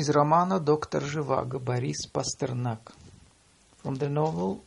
[0.00, 2.94] Из романа «Доктор Живаго» Борис Пастернак.
[3.82, 4.62] From the novel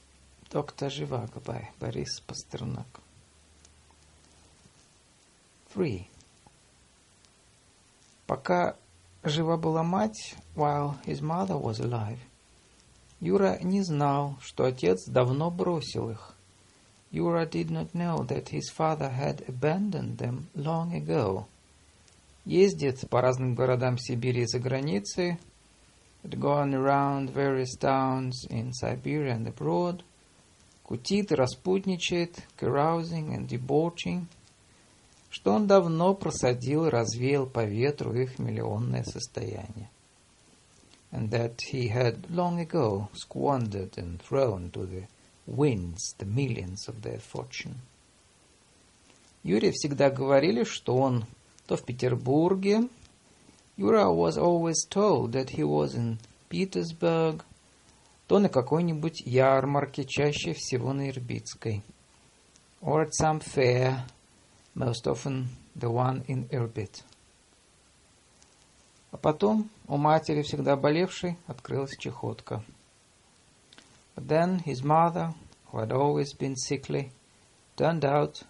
[0.51, 0.91] Dr.
[0.91, 2.85] Живаго by Борис Пастернак.
[5.73, 6.07] 3.
[8.27, 8.75] Пока
[9.23, 12.19] жива была мать, while his mother was alive,
[13.19, 16.35] Юра не знал, что отец давно бросил их.
[17.09, 21.47] Юра did not know that his father had abandoned them long ago.
[22.45, 25.37] Ездит по разным городам Сибири и за границей,
[26.23, 30.03] gone around various towns in Siberia and abroad,
[30.83, 34.25] кутит и распутничает, carousing and debauching,
[35.29, 39.89] что он давно просадил и развеял по ветру их миллионное состояние.
[41.11, 45.07] And that he had long ago squandered and thrown to the
[45.45, 47.75] winds the millions of their fortune.
[49.43, 51.25] Юре всегда говорили, что он
[51.67, 52.89] то в Петербурге.
[53.77, 57.43] Юра was always told that he was in Petersburg,
[58.27, 61.83] то на какой-нибудь ярмарке, чаще всего на Ирбитской.
[62.81, 64.05] Or at some fair,
[64.75, 67.03] most often the one in Irbit.
[69.11, 72.63] А потом у матери, всегда болевшей, открылась чехотка.
[74.15, 75.33] But then his mother,
[75.71, 77.11] who had always been sickly,
[77.75, 78.43] turned out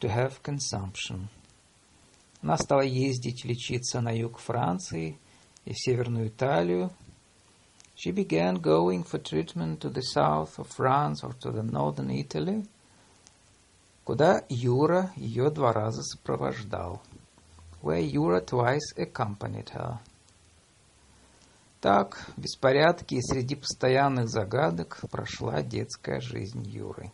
[0.00, 1.28] to have consumption.
[2.44, 5.18] Она стала ездить лечиться на юг Франции
[5.64, 6.90] и в Северную Италию.
[7.96, 12.68] She began going for treatment to the south of France or to the northern Italy,
[14.04, 17.00] куда Юра ее два раза сопровождал,
[17.80, 19.98] where Юра twice accompanied her.
[21.80, 27.10] Так, в беспорядке и среди постоянных загадок прошла детская жизнь Юры.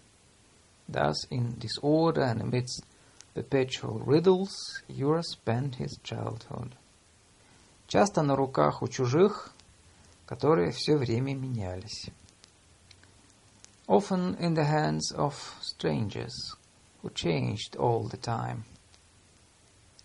[0.89, 2.84] Thus, in disorder and amidst
[3.34, 6.73] perpetual riddles, Юра spent his childhood.
[7.86, 9.53] Часто на руках у чужих,
[10.27, 12.11] которые все время менялись.
[13.86, 16.55] Often in the hands of strangers,
[17.02, 18.64] who changed all the time.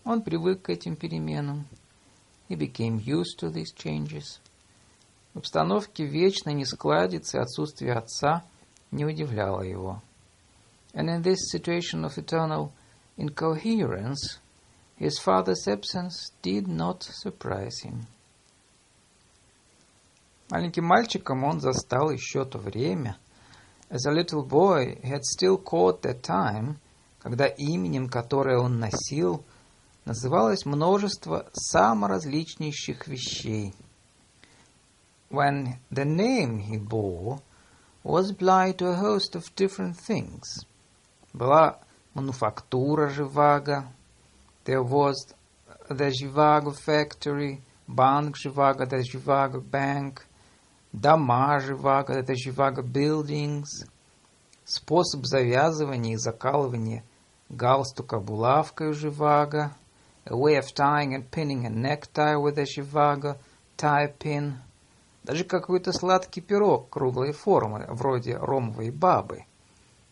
[0.04, 1.66] Он привык к этим переменам.
[2.48, 4.40] He became used to these changes.
[5.34, 8.44] В обстановке вечной нескладицы отсутствие отца
[8.90, 10.02] не удивляло его.
[10.94, 12.72] And in this situation of eternal
[13.17, 14.39] incoherence,
[14.97, 18.07] his father's absence did not surprise him.
[20.49, 23.17] Маленьким мальчиком он застал еще то время.
[23.89, 26.77] As a little boy, he had still caught that time,
[27.19, 29.43] когда именем, которое он носил,
[30.05, 33.73] называлось множество саморазличнейших вещей.
[35.29, 37.41] When the name he bore
[38.03, 40.65] was applied to a host of different things.
[41.33, 41.79] Была
[42.16, 43.84] мануфактура Живаго.
[44.64, 45.34] There was
[45.90, 50.24] the Живаго factory, банк Живаго, the Живаgo bank,
[50.92, 53.86] дома Живаго, the Живаго buildings,
[54.64, 57.04] способ завязывания и закалывания
[57.50, 59.72] галстука булавкой Живаго,
[60.24, 63.36] a way of tying and pinning a necktie with a Живаго
[63.76, 64.54] tie pin,
[65.22, 69.44] даже какой-то сладкий пирог круглой формы, вроде ромовой бабы–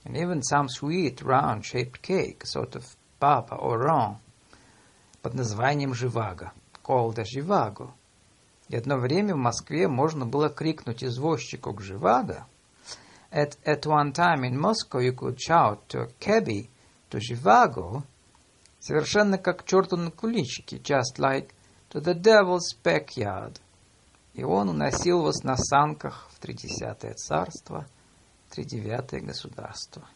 [0.05, 4.19] and even some sweet round-shaped cake, sort of papa or ron,
[5.23, 7.93] под названием Живаго, called a Живаго.
[8.69, 12.45] И одно время в Москве можно было крикнуть извозчику к Живаго.
[13.31, 16.69] At, at one time in Moscow you could shout to a cabby
[17.11, 18.03] to Живаго,
[18.81, 21.51] совершенно как черту на куличике, just like
[21.91, 23.59] to the devil's backyard.
[24.35, 27.87] И он уносил вас на санках в тридесятое царство–
[28.55, 30.09] тридевятое государство.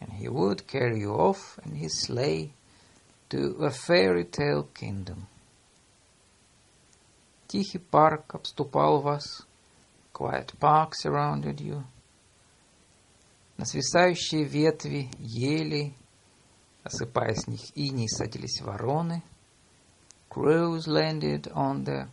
[0.00, 2.52] And he would carry you off in his sleigh
[3.30, 5.26] to a fairy tale kingdom.
[7.48, 9.46] Тихий парк обступал вас,
[10.12, 11.82] quiet park surrounded you.
[13.56, 15.94] На свисающие ветви ели,
[16.84, 19.22] осыпая с них иней, садились вороны.
[20.28, 22.08] Crows landed on the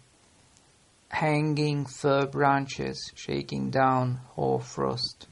[1.14, 5.28] hanging fir branches, shaking down hoarfrost.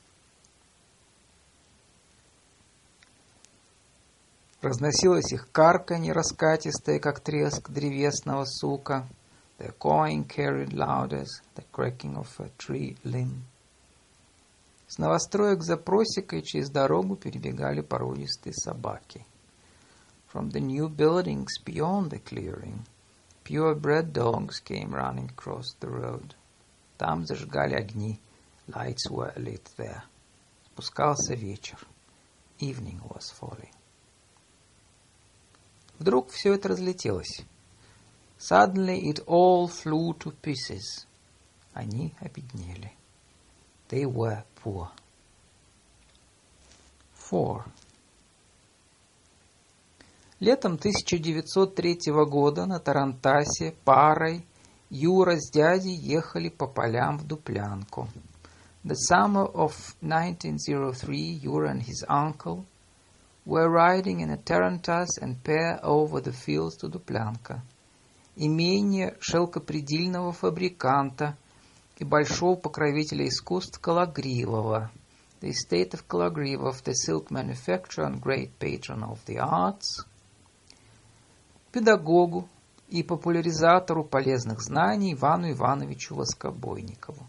[4.61, 9.09] Разносилось их карканье раскатистое, как треск древесного сука.
[9.59, 13.45] Their cawing carried loud as the cracking of a tree limb.
[14.89, 19.25] С новостроек за просекой через дорогу перебегали породистые собаки.
[20.33, 22.85] From the new buildings beyond the clearing,
[23.45, 26.35] Purebred dogs came running across the road.
[26.99, 28.21] Там зажигали огни.
[28.69, 30.03] Lights were lit there.
[30.75, 31.79] Спускался вечер.
[32.61, 33.73] Evening was falling.
[35.99, 37.43] Вдруг все это разлетелось.
[38.39, 41.07] Suddenly it all flew to pieces.
[41.73, 42.93] Они обеднели.
[43.89, 44.91] They were poor.
[47.15, 47.65] Four.
[50.46, 54.46] Летом 1903 года на Тарантасе парой
[54.90, 58.10] Юра с дядей ехали по полям в Дуплянку.
[58.84, 62.66] The summer of 1903, Yura and his uncle
[63.46, 67.62] were riding in a tarantas and pair over the fields to Дуплянка.
[68.36, 71.38] Имение шелкопредельного фабриканта
[72.00, 74.92] и большого покровителя искусств Калагривова.
[75.40, 80.04] The estate of Kalagriv the silk manufacturer and great patron of the arts.
[81.74, 82.48] Педагогу
[82.88, 87.26] и популяризатору полезных знаний Ивану Ивановичу Воскобойникову.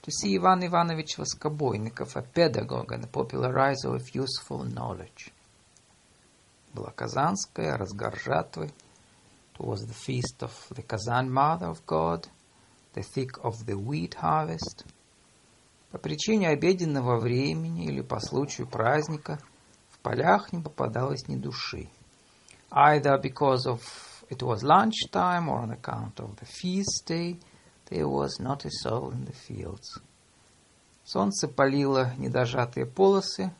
[0.00, 5.30] To see Ivan Ivanovich Воскобойников, a pedagogue and a popularizer of useful knowledge.
[6.72, 8.72] Была Казанская, разгар жатвы.
[9.58, 12.26] It was the feast of the Kazan Mother of God,
[12.94, 14.86] the thick of the wheat harvest.
[15.90, 19.38] По причине обеденного времени или по случаю праздника
[19.90, 21.90] в полях не попадалось ни души.
[22.71, 27.47] Either because of it was lunchtime or on account of the feast day –
[27.89, 30.01] There was not a soul in the fields.
[31.05, 33.53] Солнце палило недожатые полосы.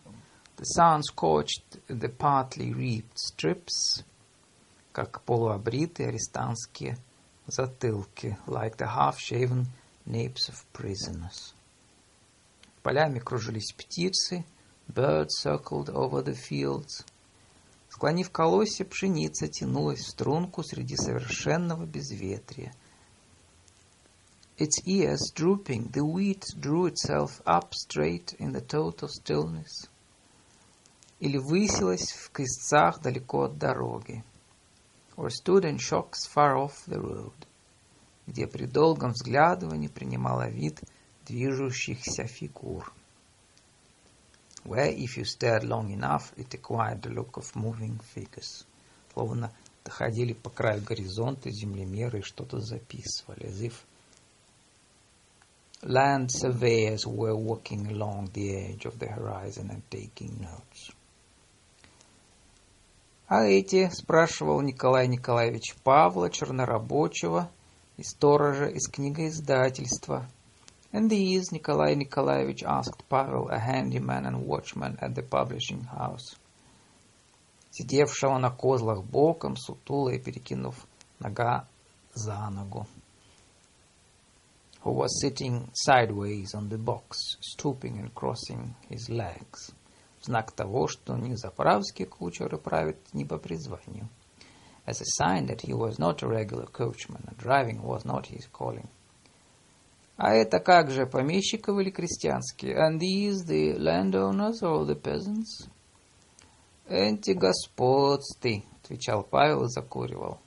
[0.57, 4.03] The sun scorched the partly reaped strips,
[4.91, 6.97] как полуобритые арестантские
[7.47, 9.67] затылки, like the half-shaven
[10.05, 11.53] napes of prisoners.
[12.83, 14.43] Полями кружились птицы,
[14.89, 17.05] birds circled over the fields.
[17.94, 22.72] Склонив колосья, пшеница тянулась в струнку среди совершенного безветрия.
[24.56, 29.90] Its ears drooping, the wheat drew itself up straight in the total stillness.
[31.20, 34.24] Или высилась в крестцах далеко от дороги.
[35.18, 37.34] Or stood in shocks far off the road,
[38.26, 40.80] где при долгом взглядывании принимала вид
[41.26, 42.90] движущихся фигур.
[44.64, 48.64] Where, if you stared long enough, it acquired the look of moving figures.
[49.12, 49.50] Словно
[49.84, 53.84] доходили по краю горизонта землемеры и что-то записывали, as if
[55.84, 60.92] Land surveyors were walking along the edge of the horizon and taking notes.
[63.26, 67.50] А эти, спрашивал Николай Николаевич Павла, чернорабочего
[67.96, 70.28] и сторожа из книгоиздательства.
[70.93, 76.35] And these, Nikolai Nikolaevich asked Pavel, a handyman and watchman at the publishing house,
[77.71, 80.87] сидевшего на козлах боком, сутуло и перекинув
[81.19, 81.67] нога
[82.13, 82.87] за ногу
[84.87, 89.73] who was sitting sideways on the box, stooping and crossing his legs,
[90.21, 94.07] в знак того, что не заправский кучер и правит не по призванию,
[94.85, 98.47] as a sign that he was not a regular coachman, and driving was not his
[98.47, 98.87] calling.
[100.22, 102.76] А это как же, помещиков или крестьянские?
[102.76, 105.68] And these the landowners or the peasants?
[106.88, 110.38] Эти господствы, отвечал Павел и закуривал.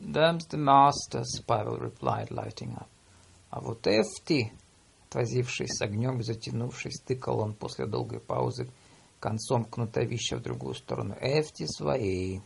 [0.00, 2.86] Them's the masters, Pavel replied, lighting up.
[3.50, 4.54] А вот Эфти,
[5.10, 8.70] отвозившись с огнем и затянувшись, тыкал он после долгой паузы
[9.20, 11.14] концом кнутовища в другую сторону.
[11.20, 12.40] Эфти свои.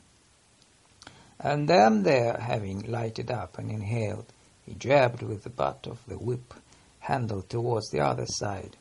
[1.38, 4.26] And them there, having lighted up and inhaled,
[4.67, 6.53] he jabbed with the butt of the whip
[6.99, 8.77] handle towards the other side,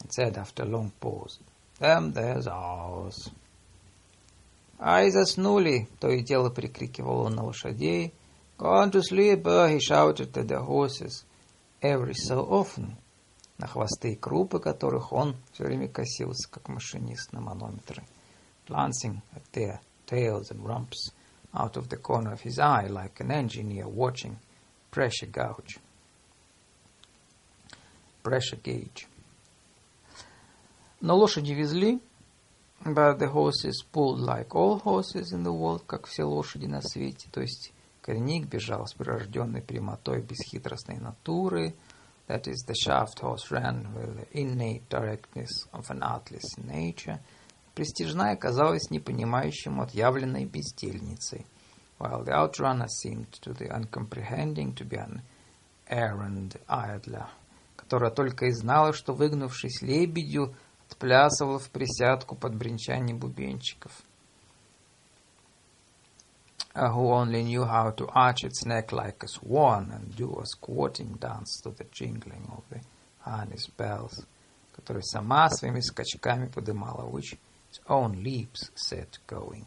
[0.00, 1.38] and said after a long pause,
[1.78, 3.30] Them there's ours.
[4.78, 8.12] Ай, заснули, то и дело прикрикивал он на лошадей.
[8.58, 11.24] Gone to sleep, he shouted at the horses
[11.80, 12.96] every so often,
[13.56, 18.04] на хвосты и крупы которых он все время косился, как машинист на манометры,
[18.66, 21.10] glancing at their tails and rumps
[21.54, 24.36] out of the corner of his eye like an engineer watching
[24.95, 25.77] pressure gauge.
[28.23, 29.07] Pressure gauge.
[31.01, 31.99] Но лошади везли,
[32.85, 37.27] but the horses pulled like all horses in the world, как все лошади на свете,
[37.29, 41.75] то есть Коренник бежал с прирожденной прямотой бесхитростной натуры,
[42.27, 47.19] that is, the shaft horse ran with the innate directness of an artless nature,
[47.75, 51.45] Престижная казалась непонимающим отъявленной бездельницей,
[51.98, 55.22] while the outrunner seemed to the uncomprehending to be an
[55.88, 57.26] errand idler,
[57.76, 60.54] которая только и знала, что, выгнувшись лебедью,
[60.88, 64.10] отплясывала в присядку под бренчание бубенчиков –
[66.74, 70.46] uh, who only knew how to arch its neck like a swan and do a
[70.46, 72.80] squatting dance to the jingling of the
[73.20, 74.24] harness bells,
[74.72, 77.36] которая сама своими скачками подымала, which
[77.70, 79.66] its own leaps set going.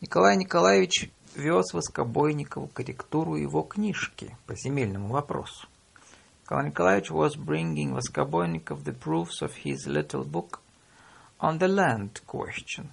[0.00, 5.66] Николай Николаевич вез Воскобойникову корректуру его книжки по земельному вопросу.
[6.44, 10.60] Николай Николаевич was bringing Воскобойников the proofs of his little book
[11.40, 12.90] on the land question,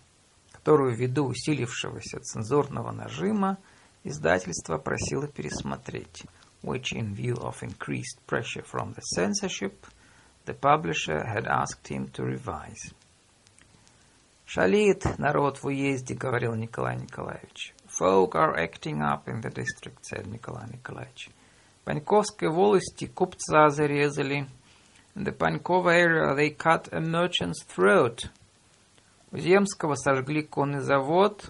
[0.51, 3.59] которую ввиду усилившегося цензурного нажима
[4.03, 6.23] издательство просило пересмотреть,
[6.63, 9.85] which in view of increased pressure from the censorship,
[10.45, 12.95] the publisher had asked him to revise.
[14.45, 17.73] «Шалит народ в уезде»,— говорил Николай Николаевич.
[17.99, 21.29] «Folk are acting up in the district»,— said Николай Николаевич.
[21.83, 24.47] Паньковской волости купца зарезали.
[25.15, 28.29] In the Панькова area they cut a merchant's throat.
[29.31, 31.49] У Земского сожгли конный завод.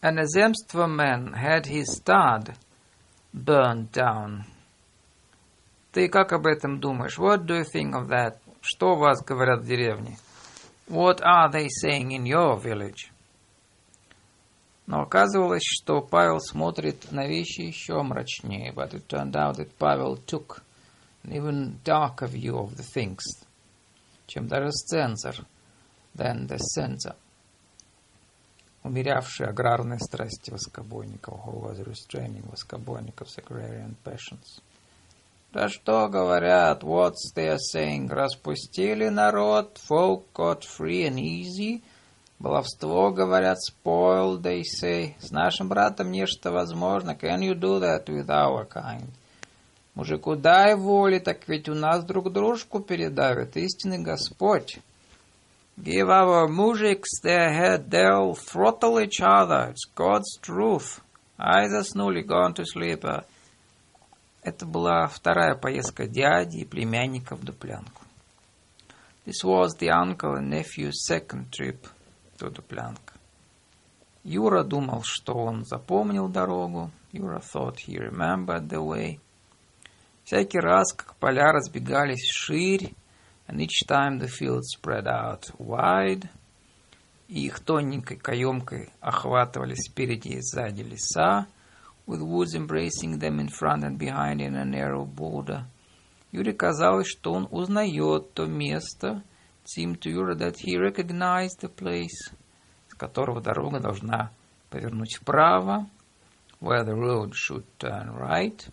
[0.00, 2.54] And a man had his stud
[3.32, 4.44] burned down.
[5.92, 7.18] Ты как об этом думаешь?
[7.18, 8.38] What do you think of that?
[8.60, 10.18] Что у вас говорят в деревне?
[10.87, 13.11] What are they saying in your village?
[14.87, 18.73] Но оказывалось, что Павел смотрит на вещи еще мрачнее.
[18.73, 20.63] But it turned out that Pavel took
[21.23, 23.19] an even darker view of the things,
[24.25, 25.45] чем даже цензор,
[26.15, 27.15] than the censor.
[28.81, 34.59] Умерявший аграрные страсти Воскобойников, who was restraining Воскобойников's agrarian passions.
[35.54, 41.80] Да что говорят, what's they saying, распустили народ, folk got free and easy,
[42.40, 48.28] баловство, говорят, spoiled, they say, с нашим братом нечто возможно, can you do that with
[48.28, 49.08] our kind?
[49.94, 54.80] Мужику дай воли, так ведь у нас друг дружку передавит истинный Господь.
[55.78, 61.00] Give our mujiks their head, they'll throttle each other, it's God's truth.
[61.38, 63.04] Ай, заснули, gone to sleep.
[64.44, 68.02] Это была вторая поездка дяди и племянника в Дуплянку.
[69.24, 71.88] This was the uncle and nephew's second trip
[72.38, 73.14] to Дуплянка.
[74.22, 76.90] Юра думал, что он запомнил дорогу.
[77.12, 79.18] Юра thought he remembered the way.
[80.24, 82.94] Всякий раз, как поля разбегались вширь,
[83.48, 86.28] and each time the fields spread out wide,
[87.28, 91.46] и их тоненькой каемкой охватывали спереди и сзади леса,
[92.05, 95.65] with woods embracing them in front and behind in a narrow border.
[96.31, 99.23] Юре казалось, что он узнает то место.
[99.63, 102.33] It seemed to Юра that he recognized the place,
[102.87, 104.31] с которого дорога должна
[104.69, 105.87] повернуть вправо,
[106.59, 108.67] where the road should turn right,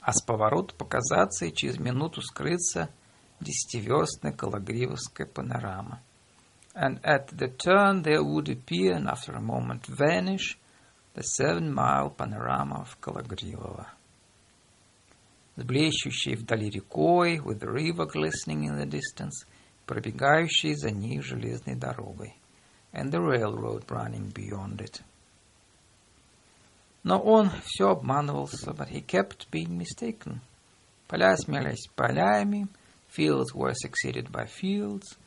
[0.00, 2.90] а с поворота показаться и через минуту скрыться
[3.40, 6.00] десятиверстная калагривовская панорама.
[6.74, 10.58] And at the turn there would appear, and after a moment vanish,
[11.17, 13.87] the seven-mile panorama of Kalagrilova.
[15.55, 19.47] С блещущей вдали рекой, with the river glistening in the distance,
[19.87, 22.35] пробегающей за ней железной дорогой,
[22.93, 25.01] and the railroad running beyond it.
[27.01, 30.41] Но он все обманывался, but he kept being mistaken.
[31.07, 32.67] Поля сменялись полями,
[33.09, 35.17] fields were succeeded by fields,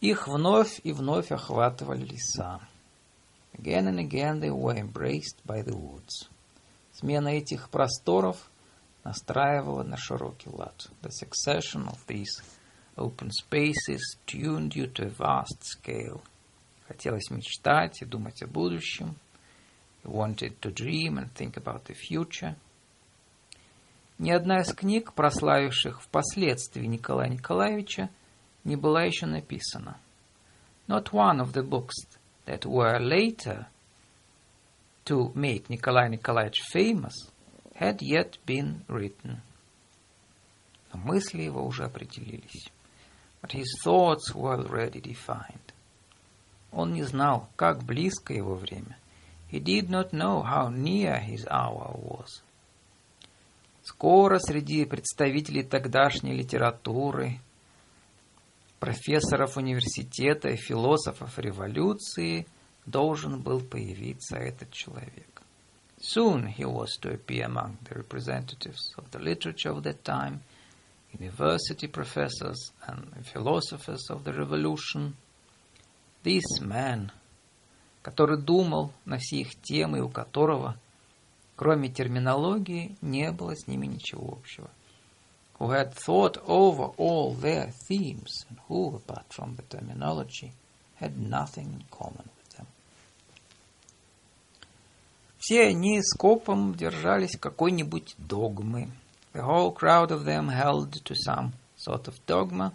[0.00, 2.66] их вновь и вновь охватывали леса.
[3.58, 6.28] Again and again they were embraced by the woods.
[6.92, 8.50] Смена этих просторов
[9.04, 10.90] настраивала на широкий лад.
[11.02, 12.42] The succession of these
[12.96, 16.22] open spaces tuned you to a vast scale.
[16.88, 19.16] Хотелось мечтать и думать о будущем.
[20.04, 22.56] You wanted to dream and think about the future.
[24.18, 28.10] Ни одна из книг, прославивших впоследствии Николая Николаевича,
[28.64, 29.98] не была еще написана.
[30.86, 31.94] Not one of the books
[32.52, 33.66] that were later
[35.06, 37.14] to make Nikolai Nikolaevich famous
[37.74, 39.40] had yet been written.
[40.92, 42.68] Но мысли его уже определились.
[43.40, 45.72] But his thoughts were already defined.
[46.70, 48.98] Он не знал, как близко его время.
[49.50, 52.42] He did not know how near his hour was.
[53.82, 57.40] Скоро среди представителей тогдашней литературы–
[58.82, 62.48] профессоров университета и философов революции
[62.84, 65.40] должен был появиться этот человек.
[66.00, 70.40] Soon he was to appear among the representatives of the literature of that time,
[71.16, 75.14] university professors and philosophers of the revolution.
[76.24, 77.12] This man,
[78.02, 80.76] который думал на все их темы, и у которого,
[81.54, 84.68] кроме терминологии, не было с ними ничего общего–
[85.61, 90.51] who had thought over all their themes and who, apart from the terminology,
[90.95, 92.67] had nothing in common with them.
[95.39, 98.89] Все они скопом держались какой-нибудь догмы.
[99.33, 102.73] The whole crowd of them held to some sort of dogma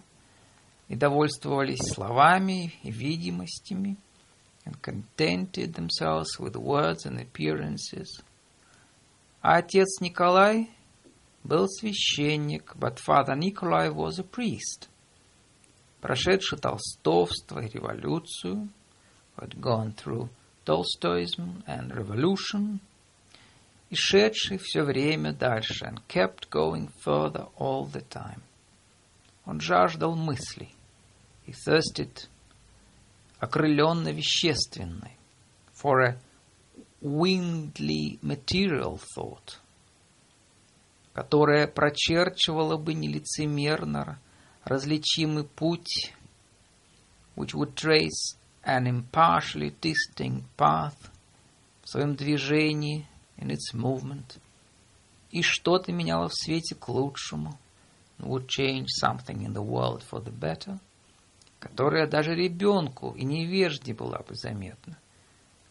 [0.87, 3.97] и довольствовались словами и видимостями.
[4.65, 8.21] and contented themselves with words and appearances.
[9.41, 10.69] А отец Николай
[11.43, 14.87] был священник, but Father Nikolai was a priest,
[16.01, 18.69] прошедший толстовство и революцию,
[19.35, 20.29] who had gone through
[20.65, 22.79] Tolstoyism and revolution,
[23.89, 28.41] и шедший все время дальше, and kept going further all the time.
[29.45, 30.73] Он жаждал мыслей.
[31.45, 32.27] He thirsted
[33.39, 35.17] окрыленно вещественной,
[35.73, 36.17] for a
[37.01, 39.59] wingedly material thought,
[41.18, 44.20] которая прочерчивала бы нелицемерно
[44.62, 46.14] различимый путь,
[47.34, 50.94] which would trace an impartially distinct path
[51.82, 54.38] в своем движении, in its movement,
[55.32, 57.58] и что-то меняло в свете к лучшему,
[58.20, 60.78] would change something in the world for the better,
[61.58, 64.96] которая даже ребенку и невежде была бы заметна,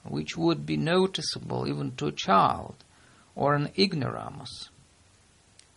[0.04, 2.76] which would be noticeable even to a child
[3.34, 4.72] or an ignoramus,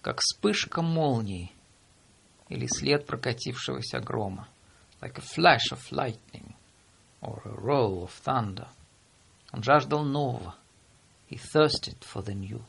[0.02, 1.52] как вспышка молнии
[2.48, 4.48] или след прокатившегося грома,
[5.00, 6.54] like a flash of lightning
[7.20, 8.68] or a roll of thunder.
[9.52, 10.54] Он жаждал нового.
[11.28, 12.62] He thirsted for the new.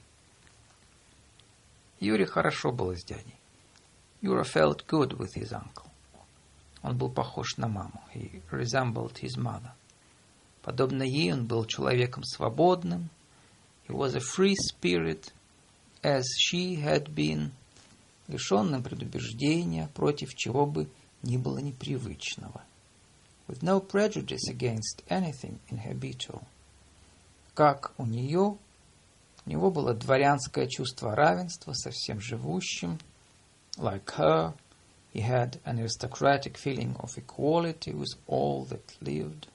[2.00, 3.40] Юре хорошо было с дядей.
[4.22, 5.90] Юра felt good with his uncle.
[6.84, 8.02] Он был похож на маму.
[8.14, 9.72] He resembled his mother.
[10.62, 13.10] Подобно ей он был человеком свободным.
[13.88, 15.32] He was a free spirit,
[16.04, 17.52] as she had been,
[18.28, 20.90] лишенным предубеждения против чего бы
[21.24, 22.62] ни было непривычного.
[23.48, 26.44] With no prejudice against anything inhabitual.
[27.54, 28.58] Как у нее,
[29.46, 33.00] у него было дворянское чувство равенства со всем живущим.
[33.78, 34.54] Like her,
[35.14, 39.48] He had an aristocratic feeling of equality with all that lived.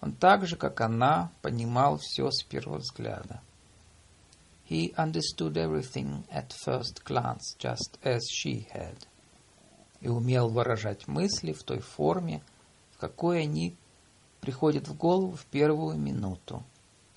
[0.00, 3.42] Он так же, как она, понимал все с первого взгляда.
[4.67, 9.07] He understood everything at first glance, just as she had.
[10.01, 12.41] И умел выражать мысли в той форме,
[12.91, 13.75] в какой они
[14.41, 16.63] приходят в голову в первую минуту,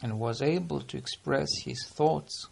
[0.01, 2.49] and was able to express his thoughts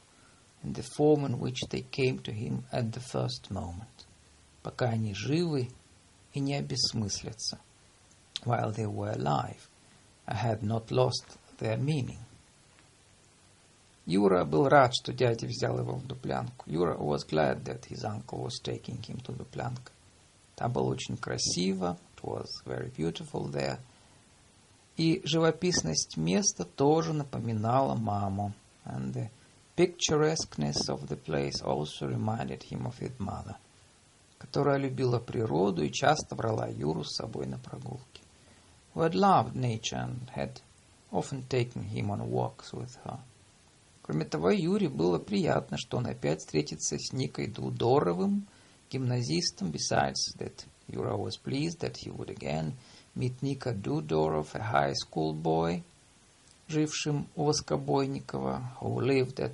[0.62, 4.07] in the form in which they came to him at the first moment
[4.64, 5.70] пока они живы
[6.33, 7.61] и не обесмыслятся,
[8.44, 9.68] while they were alive
[10.27, 12.18] and had not lost their meaning.
[14.10, 16.67] Юра был рад, что дядя взял его в дуплянку.
[16.67, 19.91] Юра was glad that his uncle was taking him to дуплянка.
[20.56, 23.78] Там было очень красиво, it was very beautiful there.
[24.98, 28.54] И живописность места тоже напоминала маму.
[28.84, 29.30] And the
[29.78, 33.58] picturesqueness of the place also reminded him of his mother
[34.39, 38.24] которая любила природу и часто брала Юру с собой на прогулки.
[38.95, 40.62] Who had loved nature and had
[41.12, 43.19] often taken him on walks with her.
[44.10, 48.48] Кроме того, Юре было приятно, что он опять встретится с Никой Дудоровым,
[48.89, 52.74] гимназистом, besides that Yura was pleased that he would again
[53.13, 55.84] meet Nika Dudorov, a high school boy,
[56.67, 59.54] жившим у Воскобойникова, who lived at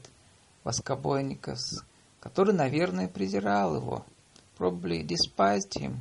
[0.63, 1.83] Воскобойниковs,
[2.21, 4.05] который, наверное, презирал его,
[4.57, 5.97] probably despised him,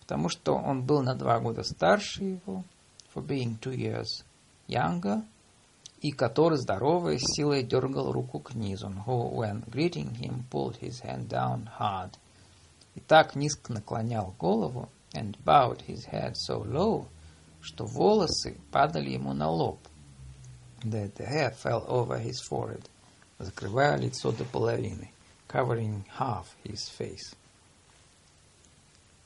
[0.00, 2.64] потому что он был на два года старше его,
[3.14, 4.22] for being two years
[4.68, 5.24] younger,
[6.04, 11.28] и который, здоровой силой дергал руку к низу, who, when greeting him, pulled his hand
[11.28, 12.10] down hard,
[12.94, 17.06] и так низко наклонял голову, and bowed his head so low,
[17.62, 19.78] что волосы падали ему на лоб,
[20.82, 22.84] that the hair fell over his forehead,
[23.38, 25.10] закрывая лицо до половины,
[25.48, 27.34] covering half his face.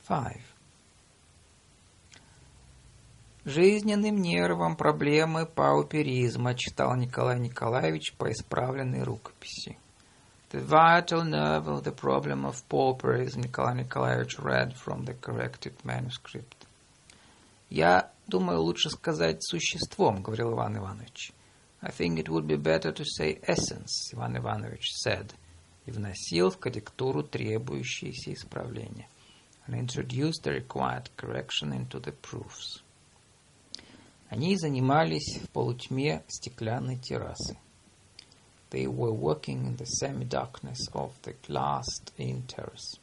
[0.06, 0.40] 5.
[3.48, 9.78] Жизненным нервом проблемы пауперизма читал Николай Николаевич по исправленной рукописи.
[10.50, 16.66] The vital nerve of the problem of pauperism Николай Николаевич read from the corrected manuscript.
[17.70, 21.32] Я думаю, лучше сказать существом, говорил Иван Иванович.
[21.80, 25.30] I think it would be better to say essence, Иван Иванович said,
[25.86, 29.08] и вносил в корректуру требующиеся исправления
[29.66, 32.82] and introduced the required correction into the proofs.
[34.28, 37.56] Они занимались в полутьме стеклянной террасы.
[38.70, 43.00] They were working in the semi-darkness of the glassed-in terrace.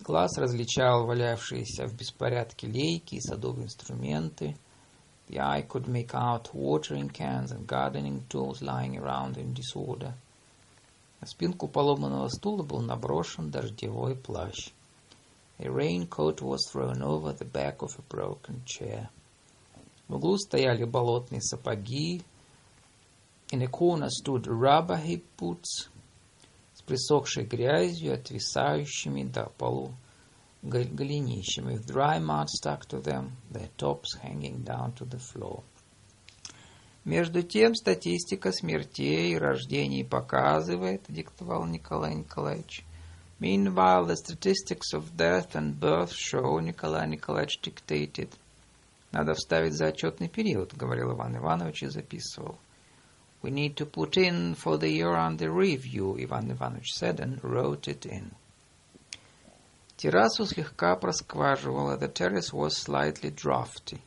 [0.00, 4.56] Глаз различал валявшиеся в беспорядке лейки и садовые инструменты.
[5.28, 10.14] The eye could make out watering cans and gardening tools lying around in disorder.
[11.20, 14.72] На спинку поломанного стула был наброшен дождевой плащ.
[15.58, 19.10] A raincoat was thrown over the back of a broken chair.
[20.08, 22.22] В углу стояли болотные сапоги.
[23.50, 25.88] In a corner stood rubber hip boots
[26.74, 29.94] с присохшей грязью, отвисающими до полу
[30.62, 35.62] голенищами, with dry mud stuck to them, their tops hanging down to the floor.
[37.04, 42.84] Между тем, статистика смертей и рождений показывает, диктовал Николай Николаевич.
[43.38, 48.30] Meanwhile, the statistics of death and birth show, Николай Николаевич dictated.
[49.14, 52.58] Надо вставить за отчетный период, говорил Иван Иванович и записывал.
[53.42, 57.86] We need to put in for the year under review, Иван Иванович said and wrote
[57.86, 58.32] it in.
[59.96, 61.96] Террасу слегка проскваживало.
[61.96, 64.00] The terrace was slightly drafty.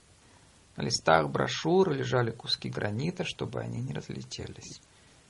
[0.76, 4.82] На листах брошюры лежали куски гранита, чтобы они не разлетелись.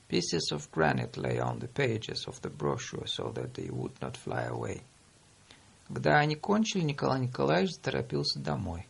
[0.09, 4.17] Pieces of granite lay on the pages of the brochure so that they would not
[4.17, 4.81] fly away.
[5.87, 8.87] Когда они кончили, Николай Николаевич торопился домой.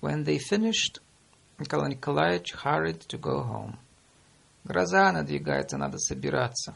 [0.00, 1.00] When they finished,
[1.58, 3.78] Николай Николаевич hurried to go home.
[4.64, 6.74] Гроза надвигается, надо собираться.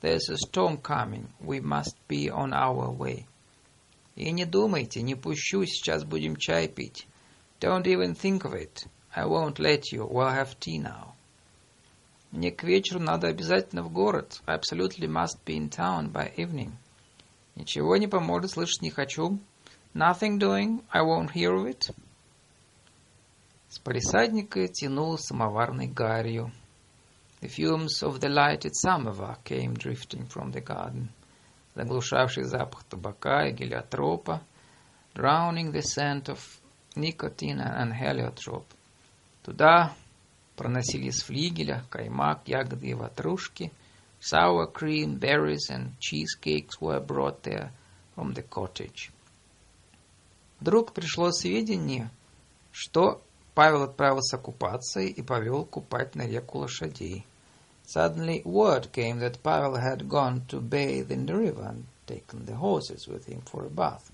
[0.00, 1.28] There's a storm coming.
[1.40, 3.26] We must be on our way.
[4.16, 7.06] И не думайте, не пущу, сейчас будем чай пить.
[7.60, 8.86] Don't even think of it.
[9.14, 10.06] I won't let you.
[10.06, 11.14] We'll have tea now.
[12.30, 14.40] Мне к вечеру надо обязательно в город.
[14.46, 16.72] I absolutely must be in town by evening.
[17.54, 19.38] Ничего не поможет, слышать не хочу.
[19.94, 20.82] Nothing doing.
[20.90, 21.94] I won't hear of it.
[23.69, 26.51] С палисадника тянуло самоварной гарью.
[27.39, 31.09] The fumes of the lighted samovar came drifting from the garden,
[31.75, 34.41] заглушавший запах табака и гелиотропа,
[35.13, 36.39] drowning the scent of
[36.95, 38.65] nicotine and heliotrope.
[39.43, 39.93] Туда
[40.55, 43.71] проносились флигеля, каймак, ягоды и ватрушки.
[44.19, 47.71] Sour cream, berries and cheesecakes were brought there
[48.15, 49.11] from the cottage.
[50.59, 52.09] Вдруг пришло сведение,
[52.71, 53.21] что
[53.53, 57.25] Павел отправился купаться и повел купать на реку лошадей.
[57.85, 62.55] Suddenly word came that Pavel had gone to bathe in the river and taken the
[62.55, 64.11] horses with him for a bath.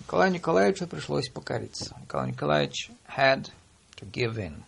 [0.00, 1.96] Николаю Николаевичу пришлось покориться.
[2.00, 3.50] Николай Николаевич had
[3.96, 4.62] to give in.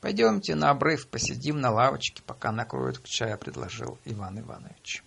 [0.00, 5.02] «Пойдемте на обрыв, посидим на лавочке, пока накроют к чаю»,— предложил Иван Иванович.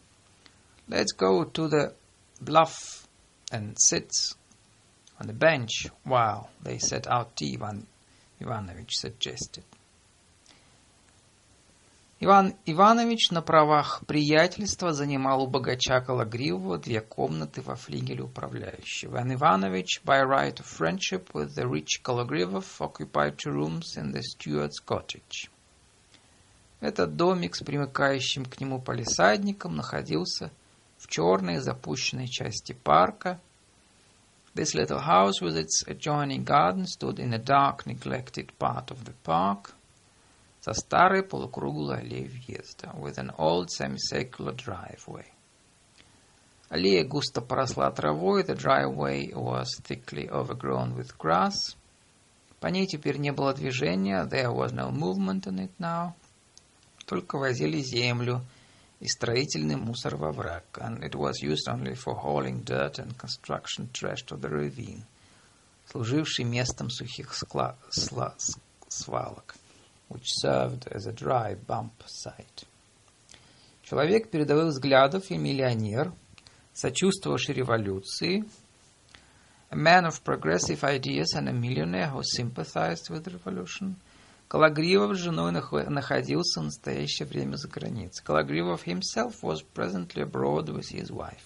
[0.87, 1.93] «Let's go to the
[2.41, 3.07] bluff
[3.51, 4.11] and sit
[5.19, 7.85] on the bench while they set out tea»,— Иван
[8.39, 9.63] Иванович suggested.
[12.21, 19.15] Иван Иванович на правах приятельства занимал у богача Калагривого две комнаты во флигеле управляющего.
[19.15, 24.21] Иван Иванович, by right of friendship with the rich Kalagривов, occupied two rooms in the
[24.21, 25.49] steward's cottage.
[26.81, 30.51] Этот домик с примыкающим к нему палисадником находился
[30.97, 33.39] в черной запущенной части парка.
[34.54, 39.12] This little house with its adjoining garden stood in a dark, neglected part of the
[39.24, 39.84] park –
[40.64, 45.26] со старой полукруглой аллеей въезда, with an old semicircular driveway.
[46.70, 51.76] Аллея густо поросла травой, the driveway was thickly overgrown with grass.
[52.60, 56.14] По ней теперь не было движения, there was no movement on it now.
[57.04, 58.40] Только возили землю
[58.99, 63.89] и строительный мусор во враг, and it was used only for hauling dirt and construction
[63.93, 65.03] trash to the ravine,
[65.91, 68.35] служивший местом сухих скла, сла,
[68.87, 69.55] свалок
[70.09, 72.65] which served as a dry bump site.
[73.83, 76.11] Человек передовых взглядов и миллионер,
[76.73, 78.43] сочувствовавший революции,
[79.71, 83.95] a man of progressive ideas and a millionaire who sympathized with the revolution,
[84.49, 88.25] Калагривов с женой находился в настоящее время за границей.
[88.25, 91.43] Калагривов himself was presently abroad with his wife.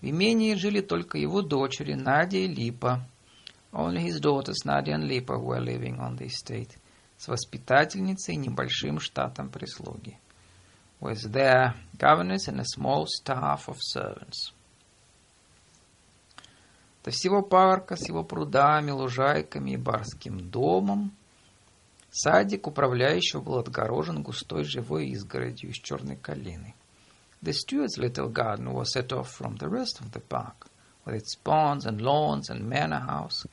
[0.00, 3.08] В имении жили только его дочери Надя и Липа.
[3.70, 6.76] Only his daughters Nadia and Lipa were living on the estate
[7.16, 10.18] с воспитательницей и небольшим штатом прислуги.
[11.00, 14.52] With their governess and a small staff of servants.
[17.04, 21.12] До всего парка с его прудами, лужайками и барским домом
[22.16, 26.74] садик управляющего был отгорожен густой живой изгородью из черной калины.
[27.42, 30.68] The steward's little garden was set off from the rest of the park,
[31.04, 33.46] with its ponds and lawns and manor house,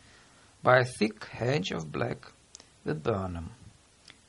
[0.62, 2.32] by a thick hedge of black
[2.86, 3.50] viburnum.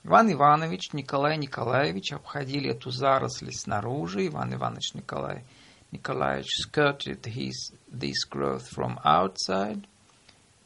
[0.03, 4.27] Иван Иванович, Николай Николаевич обходили эту заросль снаружи.
[4.27, 5.45] Иван Иванович Николай
[5.93, 9.87] Николаевич skirted his, this growth from outside.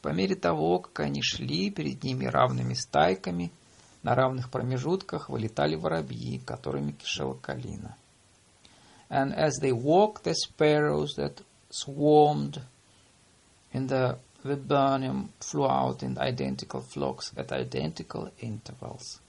[0.06, 3.50] По мере того, как они шли, перед ними равными стайками,
[4.04, 7.96] на равных промежутках вылетали воробьи, которыми кишела калина.
[9.10, 12.62] And as they walked, the sparrows that swarmed
[13.72, 19.20] in the burning flew out in identical flocks at identical intervals.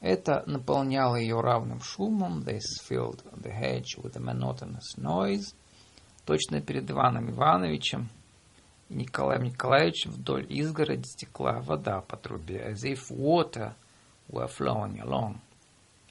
[0.00, 2.44] Это наполняло ее равным шумом.
[2.44, 5.54] This filled the hedge with a monotonous noise.
[6.24, 8.08] Точно перед Иваном Ивановичем
[8.88, 13.74] Николаем Николаевичем вдоль изгороди стекла вода по трубе, as if water
[14.30, 15.40] were flowing along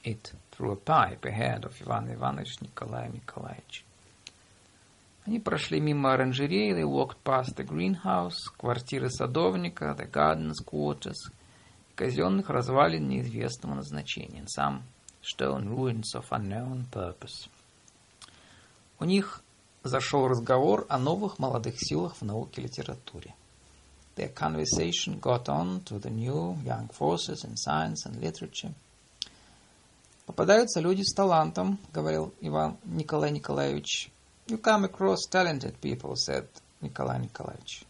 [0.04, 3.82] it through a pipe ahead of Ивана Ивановича Николая Николаевича.
[5.26, 11.30] Они прошли мимо оранжереи, they walked past the greenhouse, квартиры садовника, the gardener's quarters,
[11.94, 14.82] казенных развалин неизвестного назначения, some
[15.20, 17.48] stone ruins of unknown purpose.
[19.00, 19.42] У них
[19.84, 23.34] зашел разговор о новых молодых силах в науке и литературе.
[24.16, 28.74] Their conversation got on to the new young forces in science and literature.
[30.26, 34.10] Попадаются люди с талантом, говорил Иван Николай Николаевич.
[34.48, 36.48] You come across talented people, said
[36.80, 37.84] Николай Николаевич.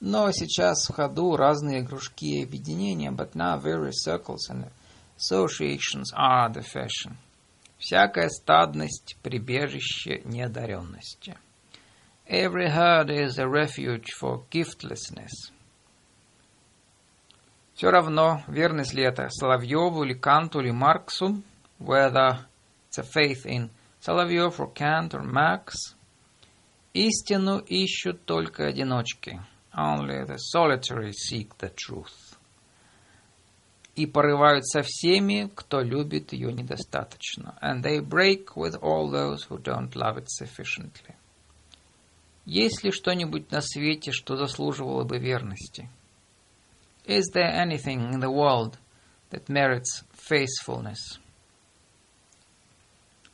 [0.00, 4.70] Но сейчас в ходу разные кружки и объединения, but now various circles and
[5.16, 7.16] associations are the fashion.
[7.78, 11.36] Всякая стадность– прибежище неодаренности.
[12.26, 15.52] Every herd is a refuge for giftlessness.
[17.74, 21.42] Все равно, верность ли это Соловьеву или Канту или Марксу,
[21.78, 22.44] whether
[22.90, 25.74] it's a faith in Соловьев or Kant or Marx,
[26.92, 29.40] истину ищут только одиночки–
[29.78, 32.27] Only the solitary seek the truth.
[33.98, 37.58] И порывают со всеми, кто любит ее недостаточно.
[37.60, 41.16] And they break with all those who don't love it sufficiently.
[42.44, 45.90] Есть ли что-нибудь на свете, что заслуживало бы верности?
[47.06, 48.78] Is there anything in the world
[49.32, 51.18] that merits faithfulness?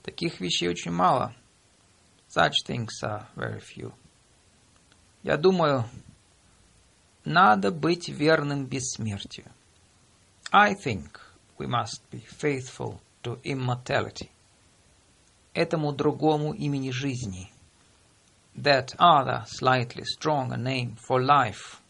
[0.03, 1.35] Таких вещей очень мало.
[2.35, 3.93] Such things are very few.
[5.23, 5.85] Я думаю,
[7.27, 9.53] надо быть верным бессмертию.
[10.57, 11.19] I think
[11.59, 14.31] we must be faithful to immortality.
[15.53, 17.53] Этому другому имени жизни.
[18.55, 21.81] That other slightly stronger name for life.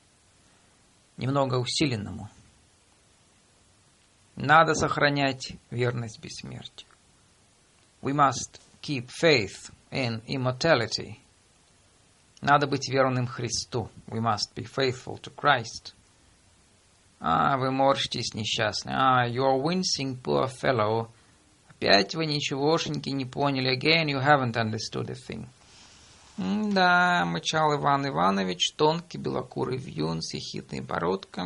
[1.19, 2.31] Немного усиленному.
[4.35, 6.89] Надо сохранять верность бессмертию.
[8.01, 11.19] We must keep faith in immortality.
[12.41, 13.91] Надо быть верным Христу.
[14.07, 15.93] We must be faithful to Christ.
[17.21, 18.93] А, вы морщитесь, несчастный.
[18.95, 21.09] А, you're wincing, poor fellow.
[21.69, 23.77] Опять вы ничегошеньки не поняли.
[23.77, 25.47] Again, you haven't understood a thing.
[26.37, 31.45] «Да»,— мычал Иван Иванович, тонкий белокурый вьюн с ехидной бородкой.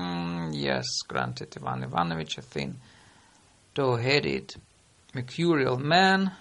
[0.52, 2.76] «Yes»,— granted Иван Иванович, a thin,
[3.74, 4.56] tow-headed,
[5.12, 6.32] mercurial man—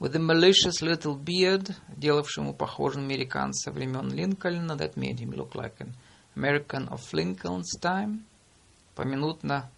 [0.00, 5.78] with a malicious little beard, делавшему похожим американца времен Линкольна, that made him look like
[5.78, 5.94] an
[6.36, 8.22] American of Lincoln's time,
[8.94, 9.70] поминутно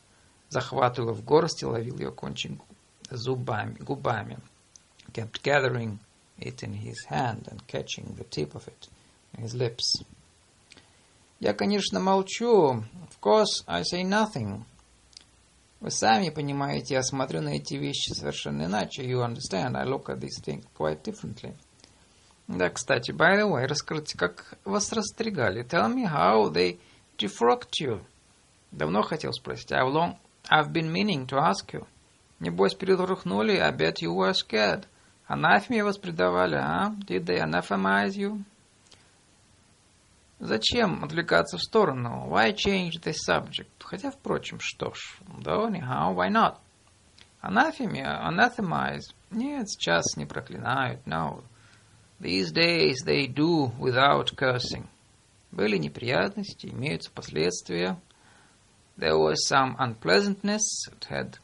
[0.49, 2.61] захватывая в горсть и ловил ее кончик
[3.11, 4.39] зубами, губами,
[5.13, 5.99] kept gathering
[6.39, 8.89] it in his hand and catching the tip of it
[9.35, 10.03] in his lips.
[11.41, 12.85] Я, конечно, молчу.
[13.03, 14.65] Of course, I say nothing.
[15.81, 19.03] Вы сами понимаете, я смотрю на эти вещи совершенно иначе.
[19.03, 21.57] You understand, I look at these things quite differently.
[22.49, 25.65] Да, кстати, by the way, расскажите, как вас растригали.
[25.65, 26.79] Tell me how they
[27.17, 28.05] defrocked you.
[28.73, 29.71] Давно хотел спросить.
[29.71, 30.17] How long
[30.51, 31.87] I've been meaning to ask you.
[32.41, 34.85] Небось, перетрухнули, I bet you were scared.
[35.29, 36.91] Анафеме вас предавали, а?
[37.07, 38.43] Did they anathemize you?
[40.41, 42.27] Зачем отвлекаться в сторону?
[42.29, 43.69] Why change the subject?
[43.79, 46.57] Хотя, впрочем, что ж, да, anyhow, why not?
[47.41, 49.15] Анафеме, anathemize.
[49.31, 51.45] Нет, сейчас не проклинают, no.
[52.22, 54.88] These days they do without cursing.
[55.52, 58.00] Были неприятности, имеются последствия.
[58.98, 61.38] There was some unpleasantness, it had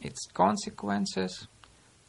[0.00, 1.48] its consequences.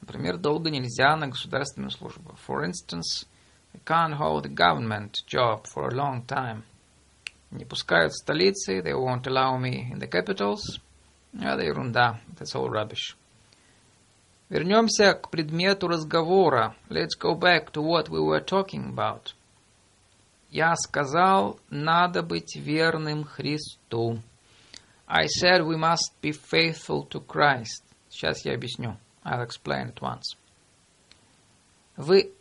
[0.01, 2.37] Например, долго нельзя на государственную службу.
[2.45, 3.25] For instance,
[3.73, 6.63] I can't hold a government job for a long time.
[7.51, 10.79] Не пускают в столицы, they won't allow me in the capitals.
[11.33, 13.15] Это ерунда, that's all rubbish.
[14.48, 16.74] Вернемся к предмету разговора.
[16.88, 19.34] Let's go back to what we were talking about.
[20.50, 24.22] Я сказал, надо быть верным Христу.
[25.06, 27.84] I said we must be faithful to Christ.
[28.08, 28.96] Сейчас я объясню.
[29.22, 30.36] I'll explain it once.
[31.98, 32.32] Вы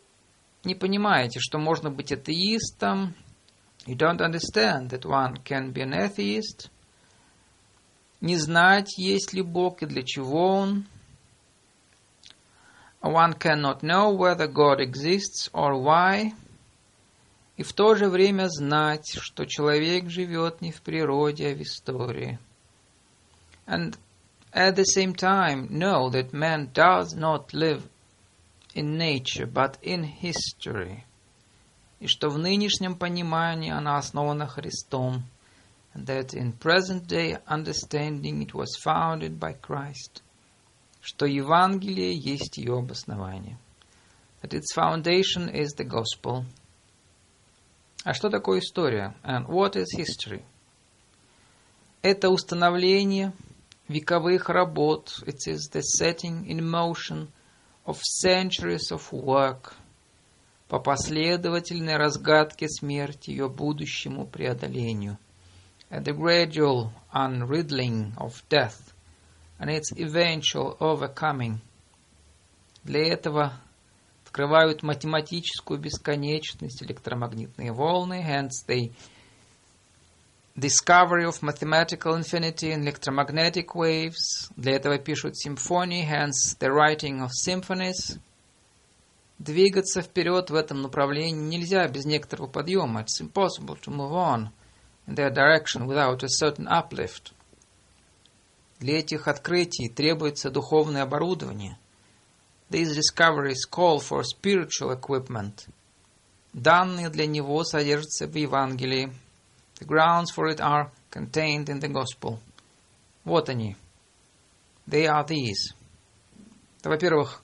[0.64, 3.14] не понимаете, что можно быть атеистом.
[3.86, 6.70] You don't understand that one can be an atheist.
[8.22, 10.86] Не знать, есть ли Бог и для чего Он.
[13.01, 16.33] One cannot know whether God exists or why.
[17.55, 22.39] и в то же время знать, что человек живет не в природе, а в истории.
[23.67, 23.97] And
[24.51, 27.87] at the same time know that man does not live
[28.73, 31.05] in nature, but in history.
[31.99, 35.23] И что в нынешнем понимании она основана Христом.
[35.93, 40.23] And that in present day understanding it was founded by Christ.
[41.08, 43.56] Что Евангелие есть ее обоснование.
[44.42, 46.44] That its foundation is the gospel.
[48.04, 49.16] А что такое история?
[49.24, 50.44] And what is history?
[52.02, 53.32] Это установление
[53.88, 55.22] вековых работ.
[55.24, 57.28] It is the setting in motion
[57.86, 59.72] of centuries of work
[60.68, 65.16] по последовательной разгадке смерти ее будущему преодолению.
[65.88, 68.92] And the gradual unriddling of death
[69.59, 71.59] and its eventual overcoming.
[72.83, 73.53] Для этого
[74.25, 78.91] открывают математическую бесконечность электромагнитные волны, hence the
[80.55, 84.49] discovery of mathematical infinity in electromagnetic waves.
[84.55, 88.19] Для этого пишут симфонии, hence the writing of symphonies.
[89.39, 93.01] Двигаться вперед в этом направлении нельзя без некоторого подъема.
[93.01, 94.49] It's impossible to move on
[95.07, 97.33] in that direction without a certain uplift.
[98.78, 101.78] Для этих открытий требуется духовное оборудование–
[102.70, 105.66] These discoveries call for spiritual equipment.
[106.52, 109.10] Данные для него содержатся в Евангелии.
[109.80, 112.38] The grounds for it are contained in the Gospel.
[113.24, 113.74] Вот они.
[114.86, 115.74] They are these.
[116.82, 117.42] Во-первых,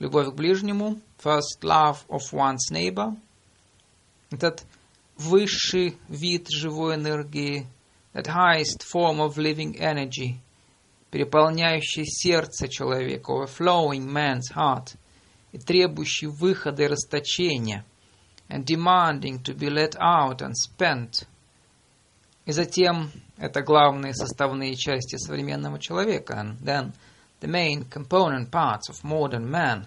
[0.00, 1.00] любовь к ближнему.
[1.22, 3.16] First, love of one's neighbor.
[4.30, 4.64] Этот
[5.16, 7.68] высший вид живой энергии.
[8.12, 10.40] That highest form of living energy–
[11.10, 14.96] переполняющий сердце человека, overflowing man's heart,
[15.52, 17.84] и требующий выхода и расточения,
[18.48, 21.26] and demanding to be let out and spent.
[22.44, 26.92] И затем это главные составные части современного человека, and then
[27.40, 29.86] the main component parts of modern man,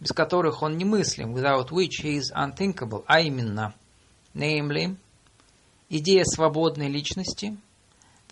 [0.00, 3.74] без которых он немыслим, without which he is unthinkable, а именно,
[4.34, 4.96] namely,
[5.88, 7.56] идея свободной личности–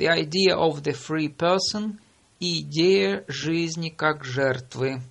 [0.01, 2.01] the idea of the free person
[2.41, 5.03] идея жизни как жертвы,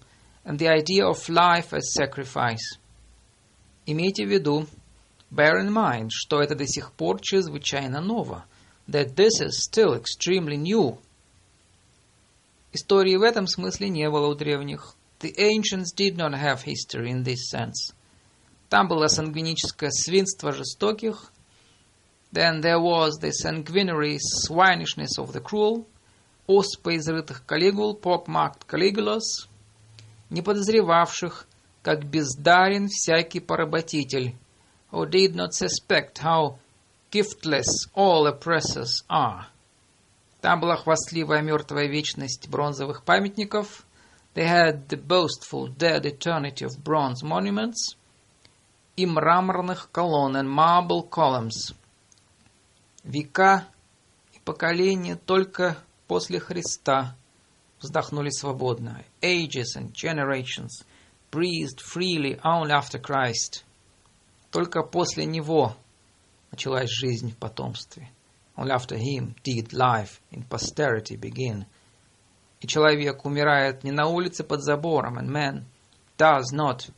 [0.44, 2.80] and the idea of life as sacrifice.
[3.86, 4.66] Имейте в виду,
[5.30, 8.46] bear in mind, что это до сих пор чрезвычайно ново,
[8.88, 10.98] that this is still extremely new.
[12.74, 14.96] Истории в этом смысле не было у древних.
[15.20, 17.94] The ancients did not have history in this sense.
[18.70, 21.32] Там было сангвиническое свинство жестоких,
[22.32, 25.88] Then there was the sanguinary swinishness of the cruel,
[26.48, 29.48] оспа изрытых калигул, pockmarked Caligulus,
[30.30, 31.48] не подозревавших,
[31.82, 34.36] как бездарен всякий поработитель,
[34.92, 36.60] who did not suspect how
[37.12, 39.48] giftless all oppressors are.
[40.42, 43.86] Там была хвастливая мертвая вечность бронзовых памятников.
[44.36, 47.96] They had the boastful dead eternity of bronze monuments
[48.96, 51.74] и мраморных колонн and marble columns–
[53.04, 53.68] Века
[54.34, 57.16] и поколения только после Христа
[57.80, 59.04] вздохнули свободно.
[59.22, 60.84] Ages and generations
[61.32, 63.64] breathed freely only after Christ.
[64.52, 65.76] Только после Него
[66.52, 68.10] началась жизнь в потомстве.
[68.58, 71.66] Only after Him did life in posterity begin.
[72.60, 75.66] И человек умирает не на улице под забором, and man
[76.18, 76.90] does not,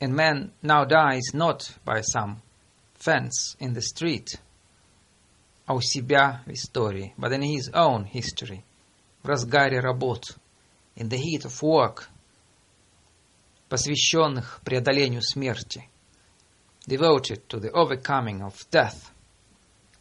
[0.00, 2.42] and man now dies not by some
[3.05, 4.39] fence in the street,
[5.65, 8.63] а у себя в истории, but in his own history,
[9.23, 10.37] в разгаре работ,
[10.95, 12.07] in the heat of work,
[13.69, 15.87] посвященных преодолению смерти,
[16.87, 19.11] devoted to the overcoming of death,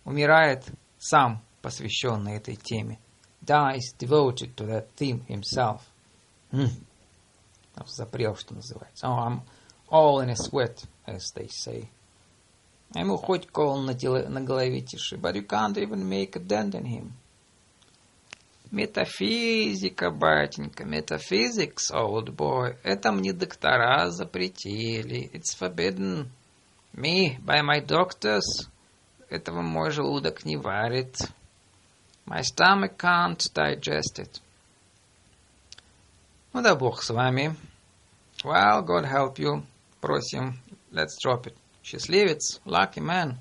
[0.04, 0.64] умирает
[0.98, 2.98] сам посвященный этой теме,
[3.42, 5.82] dies devoted to that theme himself.
[6.52, 6.70] Mm.
[7.86, 9.06] Запрел, что называется.
[9.06, 9.42] Oh, I'm
[9.88, 11.88] all in a sweat, as they say.
[12.95, 16.73] Ему хоть кол на, теле, на голове тиши, but you can't even make a dent
[16.73, 17.11] in him.
[18.71, 25.29] Метафизика, батенька, метафизикс, old boy, это мне доктора запретили.
[25.33, 26.29] It's forbidden.
[26.93, 28.69] Me, by my doctors,
[29.29, 31.17] этого мой желудок не варит.
[32.25, 34.41] My stomach can't digest it.
[36.53, 37.57] Ну да бог с вами.
[38.45, 39.65] Well, God help you.
[39.99, 40.57] Просим,
[40.91, 41.55] let's drop it.
[41.84, 43.36] Счастливец, lucky man.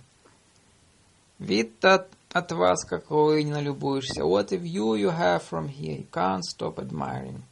[1.39, 4.23] Вид от, от вас какой не налюбуешься.
[4.23, 5.99] What a view you have from here.
[5.99, 7.43] You can't stop admiring.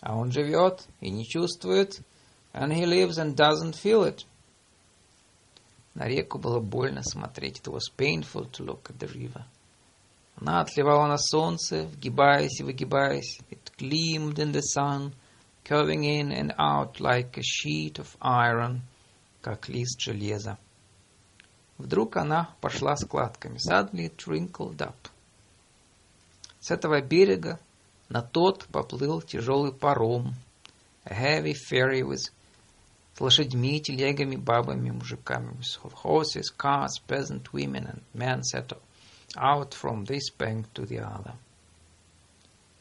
[0.00, 2.00] А он живет и не чувствует.
[2.52, 4.26] And he lives and doesn't feel it.
[5.94, 7.60] На реку было больно смотреть.
[7.60, 9.44] It was painful to look at the river.
[10.36, 13.40] Она отливала на солнце, вгибаясь и выгибаясь.
[13.50, 15.12] It gleamed in the sun,
[15.64, 18.82] curving in and out like a sheet of iron,
[19.41, 20.57] как лист железа.
[21.77, 23.57] Вдруг она пошла складками.
[23.57, 24.95] Suddenly it wrinkled up.
[26.59, 27.59] С этого берега
[28.09, 30.33] на тот поплыл тяжелый паром.
[31.05, 32.31] A heavy ferry with
[33.17, 38.71] с лошадьми, телегами, бабами, мужиками, with horses, cars, peasant women and men set
[39.35, 41.33] out from this bank to the other.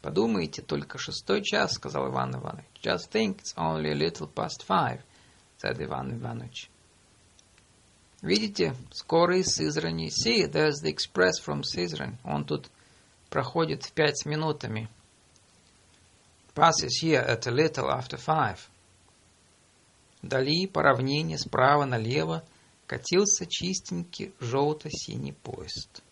[0.03, 2.67] Подумайте, только шестой час, сказал Иван Иванович.
[2.83, 5.01] Just think, it's only a little past five,
[5.59, 6.71] said Иван Иванович.
[8.23, 10.09] Видите, скоро из Сызрани.
[10.09, 12.19] See, there's the express from Сызрань.
[12.25, 12.71] Он тут
[13.31, 14.89] проходит в пять минутами.
[16.55, 18.59] Passes here at a little after five.
[20.23, 22.43] Вдали по равнине справа налево
[22.87, 26.03] катился чистенький желто-синий поезд.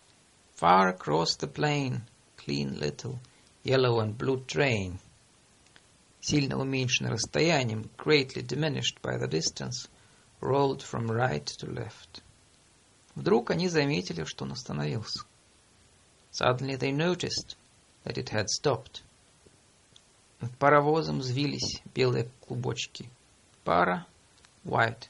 [0.61, 2.03] Far across the plain,
[2.37, 3.19] clean little
[3.65, 4.99] yellow and blue train,
[6.25, 9.89] сильно уменьшенный расстоянием, greatly diminished by the distance,
[10.41, 12.23] rolled from right to left.
[13.15, 15.25] Вдруг они заметили, что он остановился.
[16.33, 17.57] Suddenly they noticed
[18.05, 19.03] that it had stopped.
[20.41, 23.11] Над паровозом взвились белые клубочки.
[23.63, 24.07] Пара,
[24.65, 25.09] white.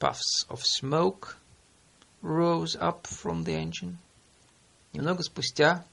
[0.00, 1.36] Puffs of smoke
[2.22, 3.98] rose up from the engine.
[4.92, 5.84] Немного спустя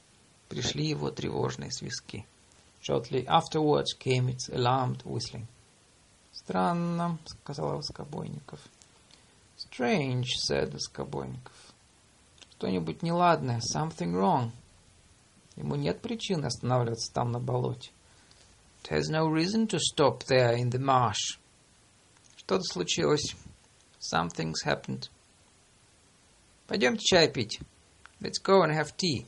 [0.49, 2.26] пришли его тревожные свистки.
[2.86, 5.47] Shortly afterwards came its alarmed whistling.
[6.31, 8.59] Странно, сказал Воскобойников.
[9.57, 11.73] Strange, said Воскобойников.
[12.51, 14.51] Что-нибудь неладное, something wrong.
[15.55, 17.89] Ему нет причины останавливаться там на болоте.
[18.83, 21.39] It has no reason to stop there in the marsh.
[22.38, 23.36] Что-то случилось.
[23.99, 25.09] Something's happened.
[26.67, 27.59] Пойдемте чай пить.
[28.21, 29.25] Let's go and have tea.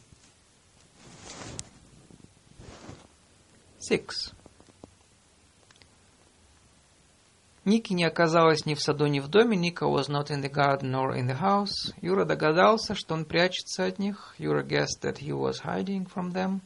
[3.90, 4.34] Six.
[7.64, 9.58] Ники не оказалось ни в саду, ни в доме.
[9.58, 11.94] Ника was not in the garden nor in the house.
[12.02, 14.36] Юра догадался, что он прячется от них.
[14.38, 16.62] Юра guessed that he was hiding from them.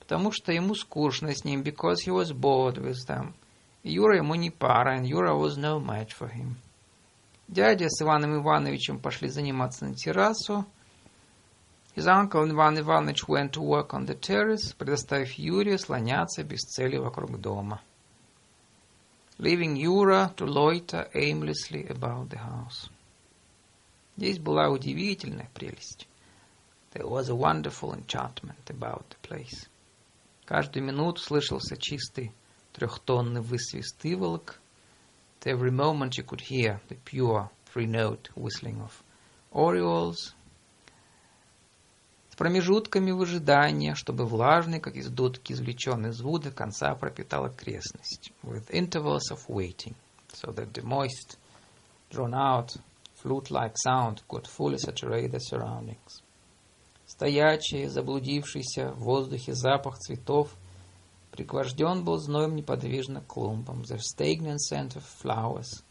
[0.00, 3.34] Потому что ему скучно с ним, because he was bored with them.
[3.82, 6.56] И Юра ему не пара, and Юра was no match for him.
[7.48, 10.66] Дядя с Иваном Ивановичем пошли заниматься на террасу.
[11.97, 16.97] His uncle Иван Иванович went to work on the terrace, предоставив Юре слоняться без цели
[16.97, 17.81] вокруг дома.
[19.39, 22.89] leaving Yura to loiter aimlessly about the house.
[24.15, 26.07] Здесь была удивительная прелесть.
[26.91, 29.67] There was a wonderful enchantment about the place.
[30.45, 32.31] Каждую минуту слышался чистый
[32.73, 34.59] трехтонный высвист иволок.
[35.41, 39.03] Every moment you could hear the pure three-note whistling of
[39.51, 40.33] orioles,
[42.38, 48.32] промежутками выжидания, чтобы влажный, как из дудки извлеченный звук до конца пропитал окрестность.
[48.44, 49.96] With intervals of waiting,
[50.32, 51.36] so that the moist,
[52.10, 52.76] drawn out,
[53.20, 56.22] flute-like sound could fully saturate the surroundings.
[57.06, 60.54] Стоячий, заблудившийся в воздухе запах цветов
[61.32, 63.82] пригвожден был зноем неподвижно клумбам.
[63.82, 65.82] The stagnant scent of flowers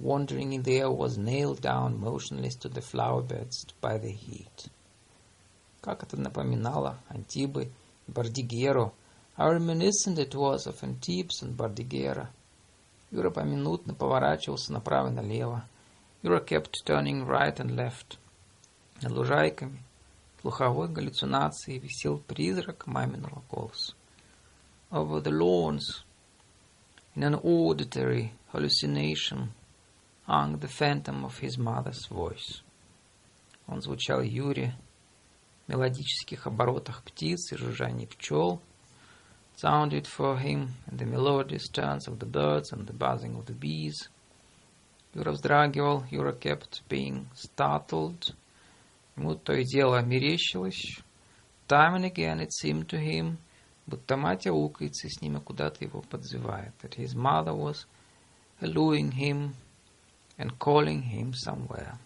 [0.00, 4.68] wandering in the air was nailed down motionless to the flower beds by the heat.
[5.80, 7.70] Как это напоминало Антибы
[8.06, 8.92] и Бардигеру.
[9.36, 12.28] How reminiscent it was of Antibes and Bardigera.
[13.10, 15.64] Юра поминутно поворачивался направо и налево.
[16.22, 18.18] Юра kept turning right and left.
[19.00, 19.82] Над лужайками
[20.42, 23.94] слуховой галлюцинации висел призрак маминого голоса.
[24.90, 26.04] Over the lawns,
[27.14, 29.52] in an auditory hallucination,
[30.26, 32.62] hung the phantom of his mother's voice.
[33.66, 34.74] Он звучал Юре,
[35.69, 38.61] мелодических оборотах птиц и жужжании пчел,
[39.55, 43.53] sounded for him in the melodious turns of the birds and the buzzing of the
[43.53, 44.09] bees.
[45.13, 48.35] Юра вздрагивал, Юра kept being startled.
[49.15, 50.99] Ему то и дело мерещилось.
[51.67, 53.37] Time and again it seemed to him,
[53.87, 56.73] будто мать аукается с ними куда-то его подзывает.
[56.81, 57.85] That his mother was
[58.59, 59.55] hallooing him
[60.37, 61.97] and calling him somewhere.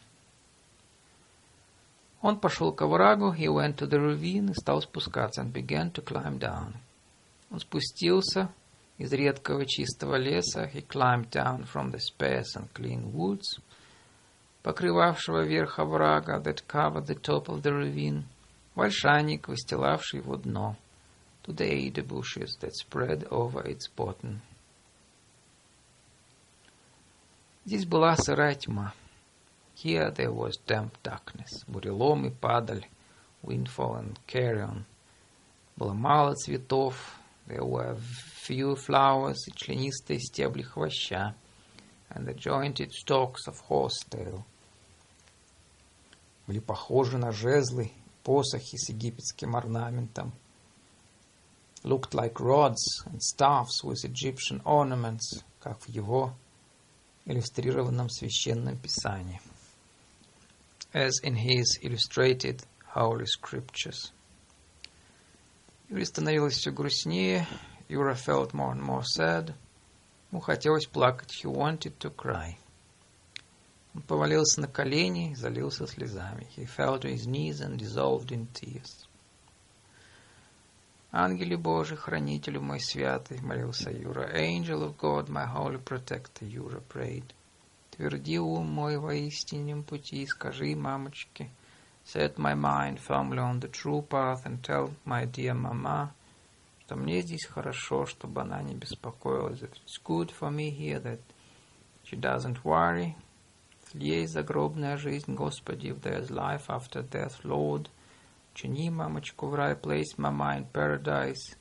[2.25, 6.03] Он пошел к оврагу, he went to the ravine и стал спускаться, and began to
[6.03, 6.73] climb down.
[7.51, 8.49] Он спустился
[8.97, 13.61] из редкого чистого леса, he climbed down from the sparse and clean woods,
[14.63, 18.25] покрывавшего верх оврага, that covered the top of the ravine,
[18.75, 20.77] вальшаник, выстилавший его дно,
[21.43, 24.41] to the ada bushes that spread over its bottom.
[27.67, 28.95] Здесь была сырая тьма.
[29.85, 32.87] Here there was damp darkness, бурелом и падаль,
[33.43, 34.87] windfall and carrion.
[35.77, 36.95] Было мало цветов,
[37.47, 37.95] there were
[38.47, 41.35] few flowers и членистые стебли хвоща,
[42.09, 44.47] and the jointed stalks of horsetail.
[46.47, 50.33] Были похожи на жезлы, посохи с египетским орнаментом.
[51.83, 56.33] Looked like rods and staffs with Egyptian ornaments, как в его
[57.27, 59.43] иллюстрированном священном писании.
[60.94, 64.12] As in his illustrated Holy Scriptures.
[65.90, 67.48] Юре становилось все грустнее,
[67.88, 69.56] Юра felt more and more sad.
[70.32, 72.58] Ему хотелось плакать, he wanted to cry.
[73.96, 76.48] Он повалился на колени и залился слезами.
[76.56, 79.08] He fell to his knees and dissolved in tears.
[81.12, 84.30] Ангеле Божий, хранителю мой святый, молился Юра.
[84.32, 87.34] Angel of God, my holy protector, Юра prayed.
[87.97, 91.49] Тверди ум мой во истинном пути, скажи мамочке.
[92.05, 96.13] Set my mind firmly on the true path and tell my dear mama,
[96.81, 99.61] что мне здесь хорошо, чтобы она не беспокоилась.
[99.61, 101.21] That it's good for me here, that
[102.03, 103.15] she doesn't worry.
[103.93, 107.89] Есть загробная жизнь, Господи, if there's life after death, Lord.
[108.55, 111.57] Чини, мамочку, в рай, place mama in paradise.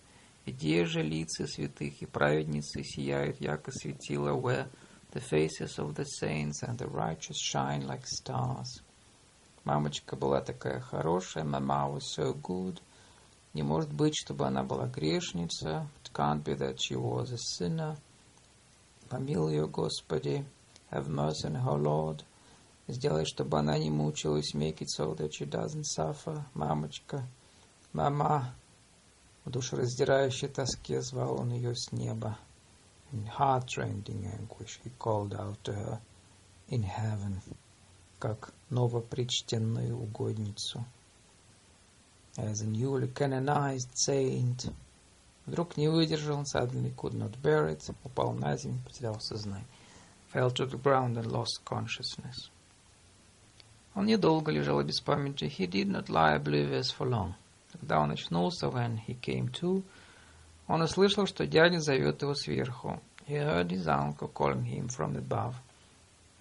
[0.47, 4.67] Где же лица святых и праведницы сияют, яко светила, where
[5.13, 8.81] the faces of the saints and the righteous shine like stars.
[9.63, 12.81] Мамочка была такая хорошая, mama was so good.
[13.53, 15.87] Не может быть, чтобы она была грешница.
[16.03, 17.95] It can't be that she was a sinner.
[19.09, 20.43] Помилуй ее, Господи.
[20.89, 22.23] Have mercy on her, Lord.
[22.87, 24.55] Сделай, чтобы она не мучилась.
[24.55, 26.43] Make it so that she doesn't suffer.
[26.55, 27.23] Мамочка,
[27.93, 28.55] мама.
[29.45, 32.39] В душераздирающей тоске звал он ее с неба.
[33.12, 36.00] In heart-rending anguish he called out to her
[36.68, 37.40] in heaven,
[38.18, 40.84] как новопричтенную угодницу.
[42.36, 44.70] As a newly canonized saint.
[45.46, 49.64] Вдруг не выдержал, suddenly could not bear it, упал на землю, потерял сознание
[50.32, 52.50] fell to the ground and lost consciousness.
[53.94, 55.44] Он недолго лежал без памяти.
[55.44, 57.34] He did not lie oblivious for long.
[57.72, 59.82] Когда он очнулся, when he came to,
[60.73, 62.99] он услышал, что дядя зовет его сверху.
[63.27, 65.53] He heard his uncle calling him from above.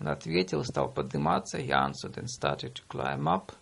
[0.00, 1.58] Он ответил, стал подниматься.
[1.58, 3.52] He answered and started to climb up.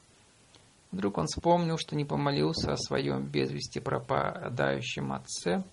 [0.92, 5.64] Вдруг он вспомнил, что не помолился о своем без вести пропадающем отце.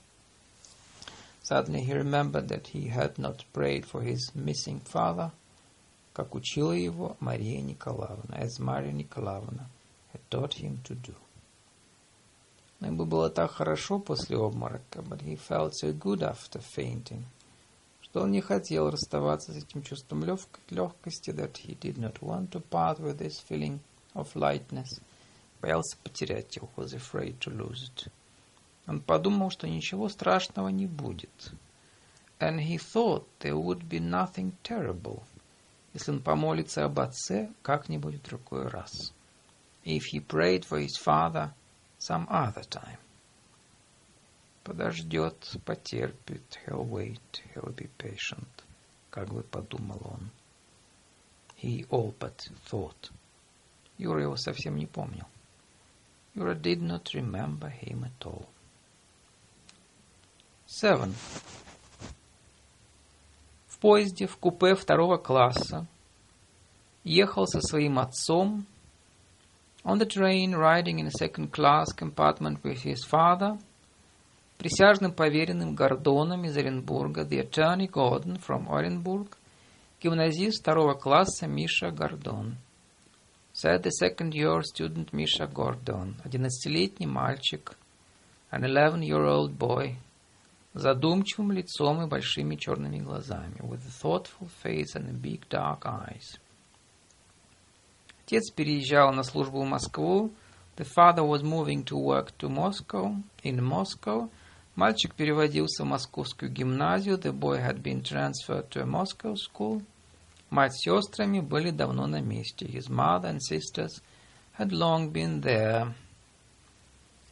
[1.43, 5.29] Suddenly he remembered that he had not prayed for his missing father,
[6.13, 9.69] как учила его Мария Николаевна, as Maria Николаевна
[10.11, 11.13] had taught him to do.
[12.79, 17.23] Ему было так хорошо после обморока, but he felt so good after fainting,
[18.01, 22.61] что он не хотел расставаться с этим чувством легкости, that he did not want to
[22.61, 23.79] part with this feeling
[24.13, 25.01] of lightness,
[25.59, 28.11] боялся потерять его, was afraid to lose it.
[28.85, 31.51] Он подумал, что ничего страшного не будет.
[32.39, 35.23] And he thought there would be nothing terrible,
[35.95, 39.11] если он помолится об отце как-нибудь в другой раз.
[39.83, 41.53] If he prayed for his father
[41.99, 42.99] some other time.
[44.63, 48.47] Подождет, потерпит, he'll wait, he'll be patient,
[49.09, 50.31] как бы подумал он.
[51.61, 53.11] He all but thought.
[53.97, 55.25] Юра его совсем не помнил.
[56.35, 58.45] Юра did not remember him at all.
[60.67, 61.15] Seven.
[63.67, 65.87] В поезде в купе второго класса
[67.03, 68.65] ехал со своим отцом
[69.84, 73.58] on the train riding in a second class compartment with his father,
[74.58, 79.28] присяжным поверенным Гордоном из Оренбурга, the attorney Gordon from Orenburg,
[80.00, 82.56] гимназист второго класса Миша Гордон.
[83.52, 87.76] Said the second year student Misha Gordon, одиннадцатилетний мальчик,
[88.50, 89.96] an eleven-year-old boy,
[90.74, 96.38] задумчивым лицом и большими черными глазами, with a thoughtful face and big dark eyes.
[98.27, 100.33] Отец переезжал на службу в Москву.
[100.75, 104.29] The father was moving to work to Moscow, in Moscow.
[104.75, 107.17] Мальчик переводился в московскую гимназию.
[107.17, 109.81] The boy had been transferred to a Moscow school.
[110.49, 112.65] Мать с сестрами были давно на месте.
[112.65, 114.01] His mother and sisters
[114.59, 115.93] had long been there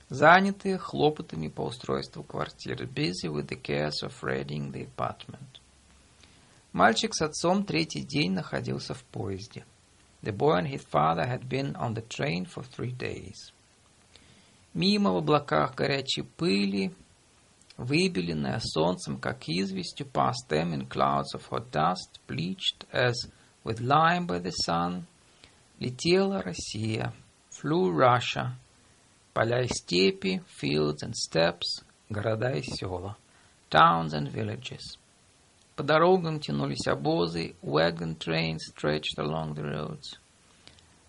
[0.08, 5.60] занятые хлопотами по устройству квартиры, busy with the cares of readying the apartment.
[6.72, 9.66] Мальчик с отцом третий день находился в поезде.
[10.25, 13.53] The boy and his father had been on the train for three days.
[14.75, 16.93] Мимо в облаках горячей пыли,
[17.77, 23.15] выбеленная солнцем, как известью, past them in clouds of hot dust, bleached as
[23.65, 25.07] with lime by the sun,
[25.81, 27.13] летела Россия,
[27.51, 28.57] flew Russia,
[29.33, 33.17] поля и степи, fields and steppes, города и села,
[33.71, 34.99] towns and villages.
[35.76, 40.18] По дорогам тянулись обозы, wagon trains stretched along the roads.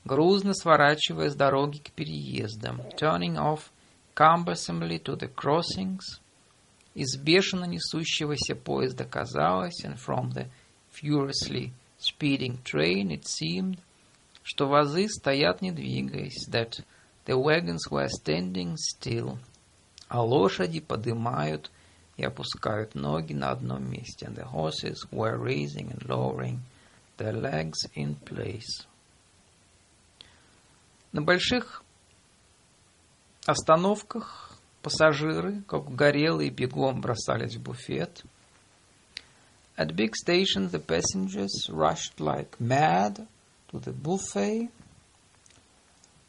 [0.04, 3.70] Грузно сворачивая с дороги к переездам, turning off
[4.16, 6.20] cumbersomely to the crossings.
[6.94, 10.48] Из бешено несущегося поезда казалось, and from the
[10.90, 13.78] furiously speeding train it seemed,
[14.42, 16.84] что вазы стоят не двигаясь, that
[17.26, 19.38] the wagons were standing still,
[20.08, 21.70] а лошади поднимают
[22.16, 26.60] и опускают ноги на одном месте, and the horses were raising and lowering
[27.18, 28.86] their legs in place.
[31.12, 31.82] На больших
[33.46, 38.24] остановках пассажиры, как горелые, бегом бросались в буфет.
[39.76, 43.26] At big stations the passengers rushed like mad
[43.70, 44.70] to the buffet.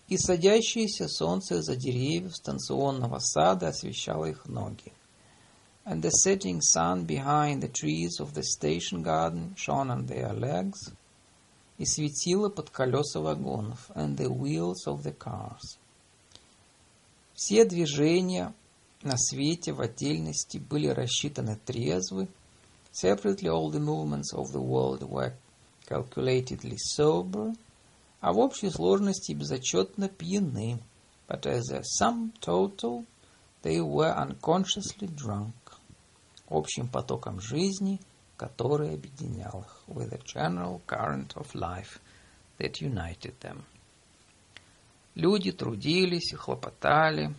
[0.10, 4.94] И садящееся солнце за деревьев станционного сада освещало их ноги.
[5.87, 11.03] And the setting sun behind the trees of the station garden shone on their legs –
[11.83, 15.79] и светило под колеса вагонов, and the wheels of the cars.
[17.35, 18.55] Все движения
[19.03, 22.29] на свете в отдельности были рассчитаны трезвы,
[22.93, 25.35] separately all the movements of the world were
[25.89, 27.57] calculatedly sober,
[28.21, 30.79] а в общей сложности безотчетно пьяны,
[31.27, 33.05] but as a sum total
[33.65, 35.55] they were unconsciously drunk.
[36.50, 38.00] Общим потоком жизни–
[38.38, 42.00] который объединял их, with a general current of life
[42.60, 43.64] that united them.
[45.16, 47.34] Люди трудились и хлопотали,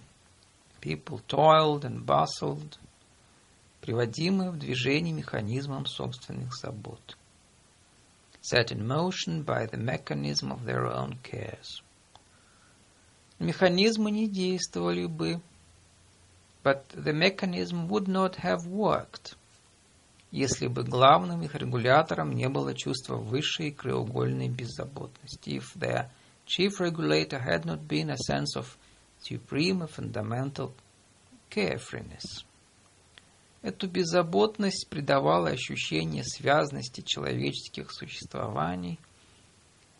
[0.80, 2.76] people toiled and bustled,
[3.80, 7.16] приводимые в движение механизмом собственных забот,
[8.42, 11.82] set in motion by the mechanism of their own cares.
[13.38, 15.40] Механизмы не действовали бы,
[16.67, 19.43] but the mechanism would not have worked –
[20.33, 25.51] если бы главным их регулятором не было чувство высшей краеугольной беззаботности.
[25.51, 26.09] If the
[26.47, 28.75] chief regulator had not been a sense of
[29.21, 30.73] supreme and fundamental
[31.51, 32.43] carefreeness.
[33.61, 38.99] Эту беззаботность придавала ощущение связности человеческих существований.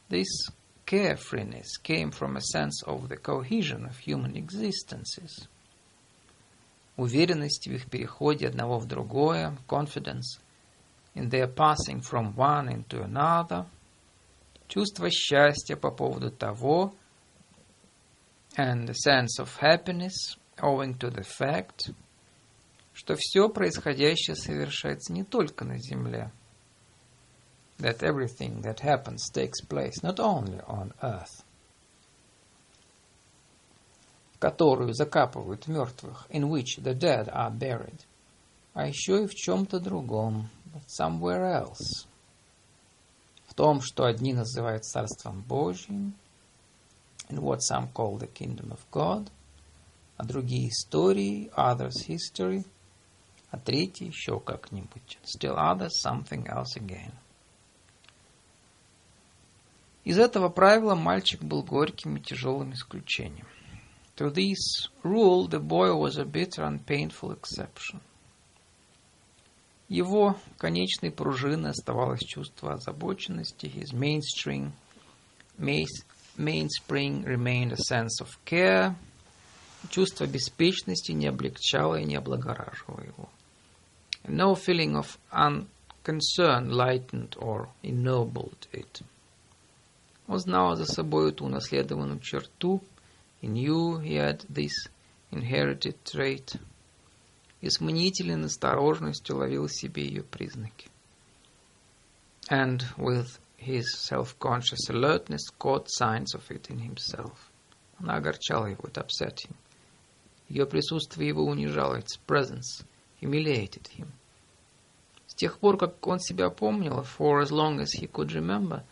[0.09, 0.49] This
[0.87, 5.53] carefreeness came from a sense of the cohesion of human existences –
[6.98, 10.38] уверенность в их переходе одного в другое, confidence
[11.14, 13.66] in their passing from one into another,
[14.66, 16.92] чувство счастья по поводу того,
[18.56, 21.94] and a sense of happiness owing to the fact,
[22.92, 26.32] что все происходящее совершается не только на земле,
[27.78, 31.44] that everything that happens takes place not only on earth,
[34.38, 38.00] которую закапывают мертвых, in which the dead are buried,
[38.74, 42.06] а еще и в чем-то другом, but somewhere else.
[43.46, 46.14] В том, что одни называют Царством Божьим,
[47.28, 49.28] in what some call the kingdom of God,
[50.16, 52.64] а другие истории, others history,
[53.50, 57.12] а третьи еще как-нибудь, still others something else again.
[60.04, 63.46] Из этого правила мальчик был горьким и тяжелым исключением.
[64.18, 68.00] To this rule the boy was a bitter and painful exception.
[69.88, 73.66] Его конечной пружиной оставалось чувство озабоченности.
[73.66, 74.72] His mainstream,
[75.56, 78.96] mainspring remained a sense of care.
[79.88, 83.28] Чувство беспечности не облегчало и не облагораживало его.
[84.26, 89.00] No feeling of unconcern lightened or ennobled it.
[90.26, 92.82] Он знал за собой эту унаследованную черту–
[93.43, 94.87] He knew he had this
[95.29, 96.55] inherited trait.
[97.59, 100.89] И с мнительной настороженностью ловил себе ее признаки.
[102.49, 107.51] And with his self-conscious alertness caught signs of it in himself.
[107.99, 109.55] Она огорчала его, it upset him.
[110.47, 112.85] Ее присутствие его унижало, its presence
[113.21, 114.07] humiliated him.
[115.27, 118.83] С тех пор, как он себя помнил, for as long as he could remember,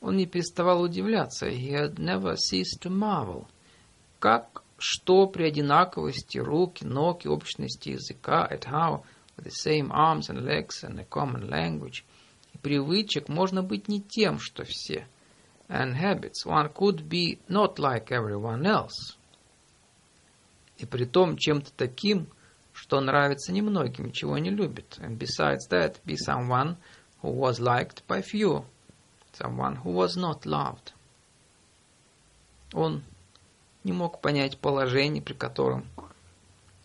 [0.00, 3.55] он не переставал удивляться, he had never ceased to marvel –
[4.19, 9.03] как что при одинаковости рук, ног и общности языка, at how,
[9.35, 12.03] with the same arms and legs and a common language,
[12.53, 15.07] и привычек можно быть не тем, что все,
[15.67, 19.17] and habits, one could be not like everyone else,
[20.77, 22.27] и при том чем-то таким,
[22.73, 26.77] что нравится немногим, чего не любит, and besides that, be someone
[27.23, 28.63] who was liked by few,
[29.33, 30.93] someone who was not loved.
[32.73, 33.03] Он
[33.87, 35.87] не мог понять положение, при котором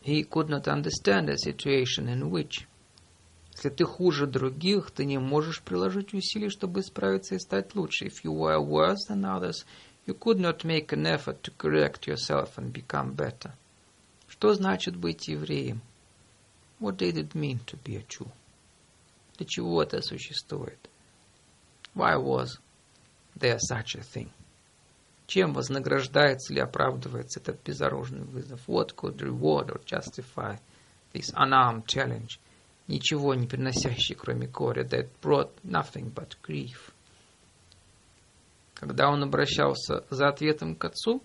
[0.05, 2.67] he could not understand a situation in which
[3.55, 8.07] если ты хуже других, ты не можешь приложить усилий, чтобы исправиться и стать лучше.
[8.07, 9.67] If you were worse than others,
[10.07, 13.53] you could not make an effort to correct yourself and become better.
[14.29, 15.83] Что значит быть евреем?
[16.81, 18.29] What did it mean to be a Jew?
[19.37, 20.79] Для чего это существует?
[21.95, 22.59] Why was
[23.37, 24.31] there such a thing?
[25.33, 28.61] Чем вознаграждается или оправдывается этот безоружный вызов?
[28.69, 30.59] What could reward or justify
[31.15, 32.39] this unarmed challenge?
[32.87, 34.85] Ничего не приносящий, кроме горя.
[34.85, 36.93] That brought nothing but grief.
[38.75, 41.23] Когда он обращался за ответом к отцу,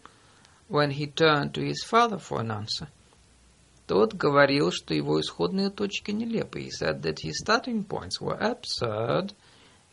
[0.70, 2.88] when he turned to his father for an answer,
[3.88, 6.62] тот говорил, что его исходные точки нелепы.
[6.62, 9.34] He said that his starting points were absurd.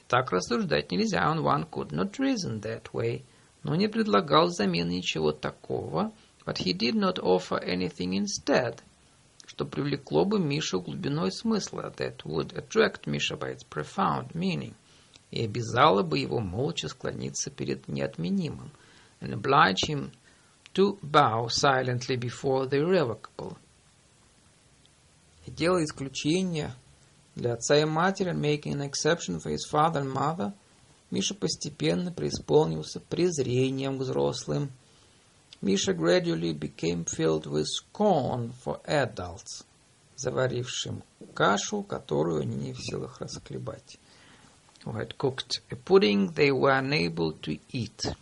[0.07, 3.25] Так рассуждать нельзя, and one could not reason that way.
[3.65, 6.13] Но не предлагал взамен ничего такого,
[6.47, 8.81] but he did not offer anything instead,
[9.47, 14.75] что привлекло бы Мишу глубиной смысла, that would attract Misha by its profound meaning,
[15.31, 18.71] и обязало бы его молча склониться перед неотменимым,
[19.21, 20.13] and oblige him
[20.75, 23.57] to bow silently before the irrevocable
[25.47, 26.75] и делая исключение
[27.35, 30.55] для отца и матери, making an exception for his father and mother,
[31.11, 34.71] Миша постепенно преисполнился презрением к взрослым.
[35.61, 39.65] Миша gradually became filled with scorn for adults,
[40.17, 41.03] заварившим
[41.35, 43.99] кашу, которую они не в силах расхлебать.
[44.85, 48.15] Who had cooked a pudding they were unable to eat.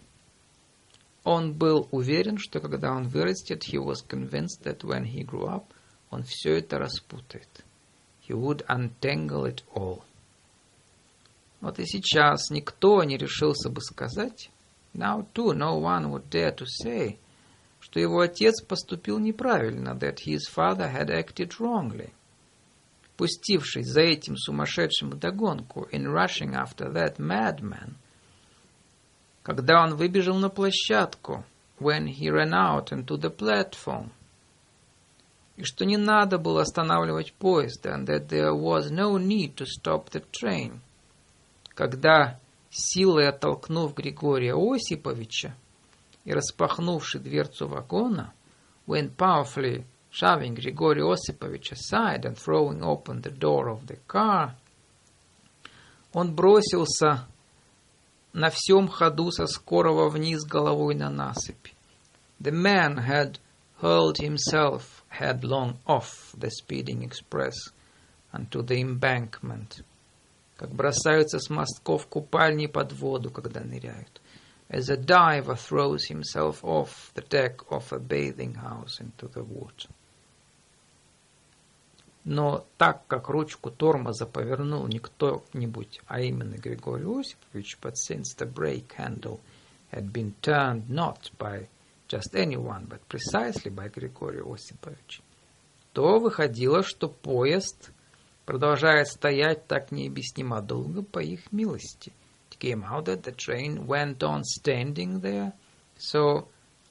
[1.25, 5.65] Он был уверен, что когда он вырастет, he was convinced that when he grew up,
[6.11, 7.65] он все это распутает.
[8.29, 10.03] He would untangle it all.
[11.63, 14.51] Вот и сейчас никто не решился бы сказать,
[14.95, 17.19] now too no one would dare to say,
[17.79, 22.11] что его отец поступил неправильно, that his father had acted wrongly.
[23.17, 27.95] Пустившись за этим сумасшедшим вдогонку, in rushing after that madman,
[29.45, 31.45] когда он выбежал на площадку,
[31.79, 34.11] when he ran out into the platform,
[35.57, 40.11] и что не надо было останавливать поезд, and that there was no need to stop
[40.11, 40.81] the train.
[41.75, 42.39] Когда,
[42.71, 45.55] силой оттолкнув Григория Осиповича
[46.25, 48.33] и распахнувший дверцу вагона,
[48.87, 54.55] when powerfully shoving Grigori Osipovich aside and throwing open the door of the car,
[56.13, 57.27] он бросился
[58.33, 61.75] на всем ходу со скорого вниз головой на насыпь.
[62.41, 63.39] The man had
[63.81, 67.55] hurled himself headlong off the speeding express
[68.33, 69.83] onto the embankment,
[70.63, 74.23] как бросаются с мостков купальни под воду, когда ныряют,
[74.69, 79.91] as a diver throws himself off the deck of a bathing house into the water.
[82.25, 88.47] Но так как ручку тормоза повернул не кто-нибудь, а именно Григорий Осипович, but since the
[88.47, 89.41] brake handle
[89.91, 91.67] had been turned not by
[92.07, 95.23] just anyone, but precisely by Григорий Осипович,
[95.93, 97.91] то выходило, что поезд
[98.45, 102.13] продолжает стоять так необъяснимо долго по их милости.
[102.51, 105.53] It came out that the train went on standing there
[105.97, 106.49] so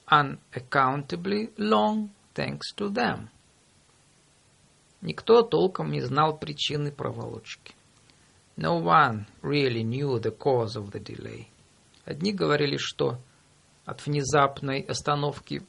[0.09, 3.29] unaccountably long thanks to them.
[5.01, 7.73] Никто толком не знал причины проволочки.
[8.57, 11.47] No one really knew the cause of the delay.
[12.05, 13.17] Одни говорили, что
[13.85, 15.63] от внезапной остановки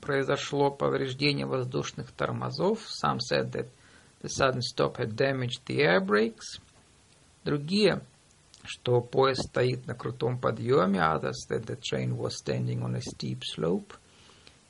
[0.00, 2.86] произошло повреждение воздушных тормозов.
[3.02, 3.68] Some said that
[4.25, 6.59] the sudden stop had damaged the air brakes.
[7.43, 8.01] Другие,
[8.63, 10.99] что поезд стоит на крутом подъеме.
[10.99, 13.93] Others that the train was standing on a steep slope.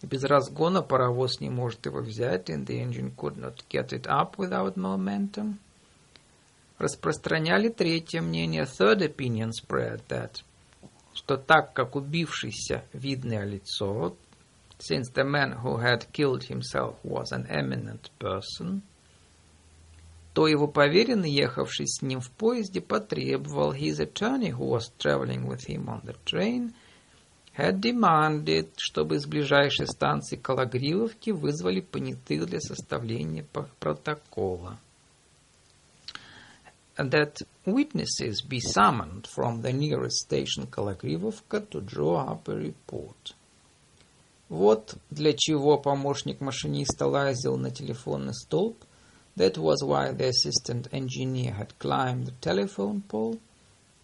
[0.01, 4.07] И без разгона паровоз не может его взять, and the engine could not get it
[4.07, 5.59] up without momentum.
[6.79, 10.41] Распространяли третье мнение, third opinion spread that
[11.13, 14.15] что так как убившийся видное лицо,
[14.79, 18.81] since the man who had killed himself was an eminent person,
[20.36, 25.66] то его поверенный, ехавший с ним в поезде, потребовал, his attorney, who was traveling with
[25.66, 26.74] him on the train,
[27.56, 33.46] had demanded, чтобы из ближайшей станции Калагривовки вызвали понятых для составления
[33.80, 34.78] протокола
[36.98, 43.34] that witnesses be summoned from the nearest station Kalagrivovka to draw up a report.
[44.50, 48.84] Вот для чего помощник машиниста лазил на телефонный столб.
[49.37, 53.39] That was why the assistant engineer had climbed the telephone pole.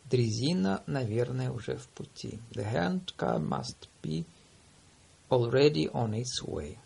[0.10, 2.40] Дрезина, наверное, уже в пути.
[2.52, 4.26] The handcar must be
[5.30, 6.78] already on its way.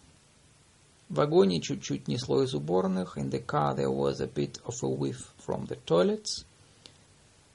[1.10, 3.18] В вагоне чуть-чуть несло из уборных.
[3.18, 6.46] In the car there was a bit of a whiff from the toilets.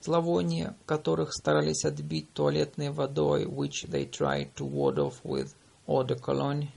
[0.00, 5.52] Зловоние, которых старались отбить туалетной водой, which they tried to ward off with
[5.88, 6.68] eau de cologne.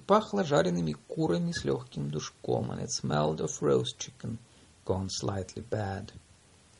[0.00, 4.38] И пахло жареными курами с легким душком, and it smelled of roast chicken,
[4.86, 6.10] gone slightly bad.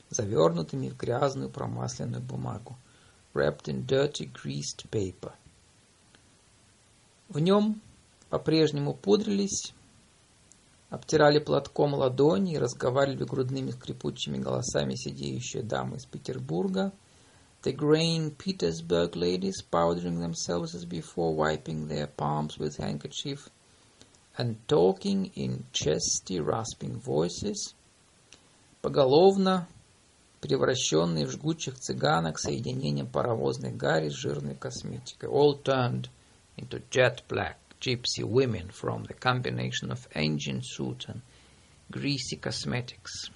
[0.09, 2.77] завернутыми в грязную промасленную бумагу,
[3.35, 5.33] wrapped in dirty greased paper.
[7.29, 7.83] В нем
[8.31, 9.75] по-прежнему пудрились,
[10.89, 16.91] обтирали платком ладони и разговаривали грудными скрипучими голосами сидеющие дамы из Петербурга,
[17.64, 23.50] the graying Petersburg ladies powdering themselves as before, wiping their palms with handkerchief,
[24.38, 27.74] and talking in chesty, rasping voices,
[28.84, 29.68] поголовно
[30.42, 35.30] превращенные в жгучих цыганок соединением паровозной гари с жирной косметикой.
[35.30, 36.10] All turned
[36.58, 41.22] into jet black gypsy women from the combination of engine soot and
[41.92, 43.32] greasy cosmetics.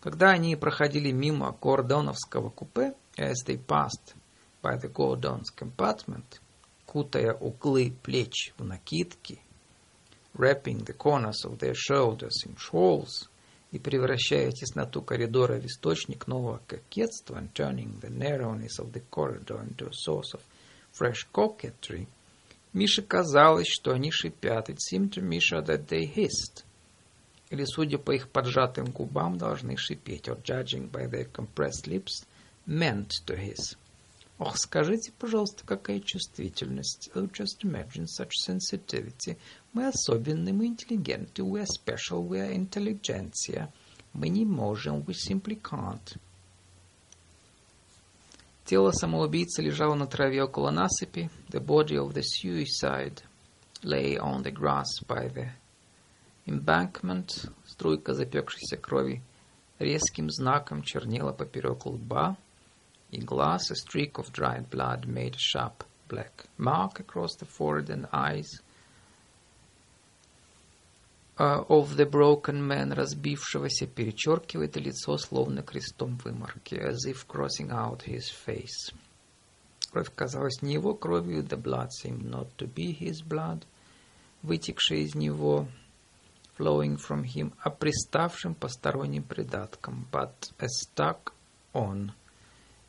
[0.00, 4.14] Когда они проходили мимо Гордоновского купе, as they passed
[4.62, 6.40] by the Gordon's compartment,
[6.86, 9.40] кутая углы плеч в накидки,
[10.34, 13.28] wrapping the corners of their shoulders in shawls,
[13.72, 19.62] и превращая тесноту коридора в источник нового кокетства and turning the narrowness of the corridor
[19.62, 20.40] into a source of
[20.92, 22.08] fresh coquetry,
[22.72, 24.70] Мише казалось, что они шипят.
[24.70, 26.64] It seemed to Misha that they hissed.
[27.50, 30.28] Или, судя по их поджатым губам, должны шипеть.
[30.28, 32.24] Or judging by their compressed lips,
[32.66, 33.76] meant to hiss.
[34.38, 37.10] Ох, скажите, пожалуйста, какая чувствительность.
[37.14, 39.36] Oh, just imagine such sensitivity.
[39.74, 41.42] Мы особенные, мы интеллигенты.
[41.42, 43.70] We are special, we are intelligentsia.
[44.14, 46.16] Мы не можем, we simply can't.
[48.64, 51.28] Тело самоубийцы лежало на траве около насыпи.
[51.50, 53.20] The body of the suicide
[53.82, 55.50] lay on the grass by the
[56.46, 57.50] embankment.
[57.66, 59.22] Струйка запекшейся крови
[59.78, 62.36] резким знаком чернела поперек лба
[63.10, 67.90] и глаз, a streak of dried blood made a sharp black mark across the forehead
[67.90, 68.60] and eyes
[71.40, 78.02] uh, of the broken man, разбившегося, перечеркивает лицо словно крестом выморки, as if crossing out
[78.04, 78.92] his face.
[79.90, 83.64] Кровь казалась не его кровью, the blood seemed not to be his blood,
[84.42, 85.66] вытекшая из него,
[86.59, 91.33] flowing from him, а приставшим посторонним придатком, but a stuck
[91.73, 92.11] on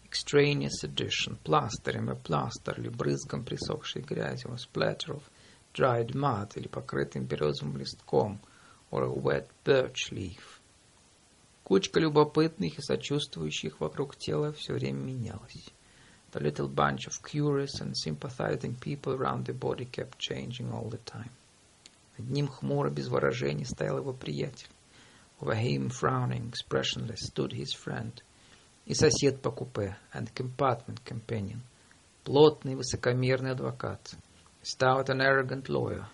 [0.05, 5.23] extraneous addition, пластырем и пластер или брызгом присохшей грязи, or splatter of
[5.75, 8.39] dried mud или покрытым березовым листком,
[8.91, 10.61] or a wet birch leaf.
[11.65, 15.73] Кучка любопытных и сочувствующих вокруг тела все время менялась.
[16.31, 20.99] The little bunch of curious and sympathizing people around the body kept changing all the
[20.99, 21.33] time.
[22.22, 24.70] Над ним хмуро, без выражения, стоял его приятель.
[25.40, 28.14] Over him, frowning, expressionless, stood his friend–
[28.86, 31.62] и сосед по купе, and compartment companion,
[32.24, 34.16] плотный высокомерный адвокат,
[34.64, 36.06] stout and arrogant lawyer,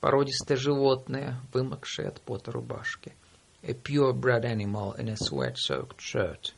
[0.00, 3.14] породистое животное, вымокшее от пота рубашки,
[3.62, 6.54] a pure-bred animal in a sweat-soaked shirt.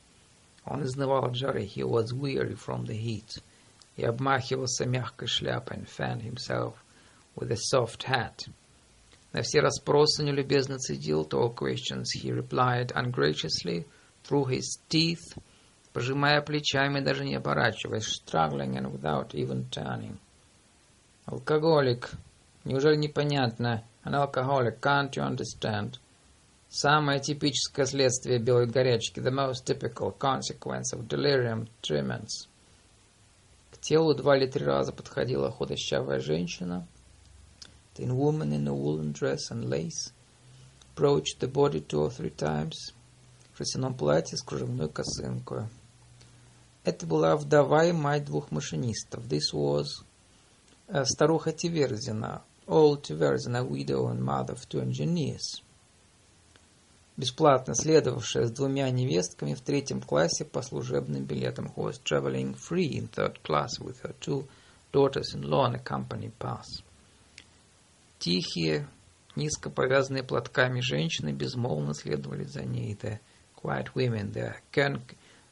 [0.64, 3.42] Он изнывал от жары, he was weary from the heat,
[3.96, 6.74] и обмахивался мягкой шляпой and fanned himself
[7.36, 8.48] with a soft hat.
[9.32, 13.86] На все расспросы нелюбезно цедил, to all questions he replied ungraciously,
[14.24, 15.38] through his teeth,
[15.92, 20.18] пожимая плечами, даже не оборачиваясь, struggling and without even turning.
[21.26, 22.10] Алкоголик.
[22.64, 23.84] Неужели непонятно?
[24.04, 25.98] An alcoholic, can't you understand?
[26.68, 32.48] Самое типическое следствие белой горячки, the most typical consequence of delirium tremens.
[33.70, 36.86] К телу два или три раза подходила худощавая женщина.
[37.99, 40.11] Thin woman in a woolen dress and lace
[40.93, 42.93] approached the body two or тhree times
[43.57, 45.67] шерстяном платье с кружевной косынкой.
[46.83, 49.25] Это была вдова и мать двух машинистов.
[49.27, 49.85] This was
[50.87, 55.61] uh, старуха Тиверзина, old Тиверзина, widow and mother of two engineers.
[57.17, 62.97] Бесплатно следовавшая с двумя невестками в третьем классе по служебным билетам, who was traveling free
[62.97, 64.45] in third class with her two
[64.91, 66.83] daughters-in-law on a company pass.
[68.20, 68.86] Тихие,
[69.34, 72.94] низко повязанные платками женщины безмолвно следовали за ней.
[72.94, 73.18] The
[73.56, 74.56] Quiet women, their,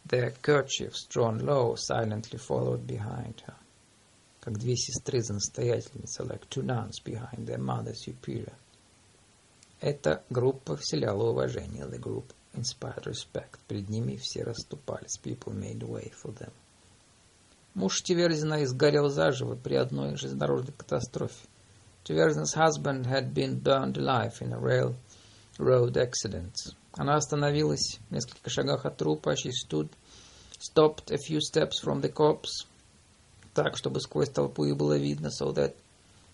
[0.06, 3.54] their kerchiefs drawn low, silently followed behind her,
[4.40, 8.52] как две сестры за настоятельницы, like two nuns behind their mother superior.
[9.80, 11.86] Эта группа вселяла уважение.
[11.86, 13.58] The group inspired respect.
[13.66, 15.18] Перед ними все расступались.
[15.22, 16.52] People made way for them.
[17.72, 21.47] Муж Тиверзина изгорел заживо при одной железнодорожной катастрофе.
[22.07, 26.55] Тиверзин's husband had been burned alive in a railroad accident.
[26.93, 29.35] Она остановилась в нескольких шагах от трупа.
[29.35, 29.89] She stood,
[30.59, 32.65] stopped a few steps from the corpse,
[33.53, 35.75] так, чтобы сквозь толпу и было видно, so that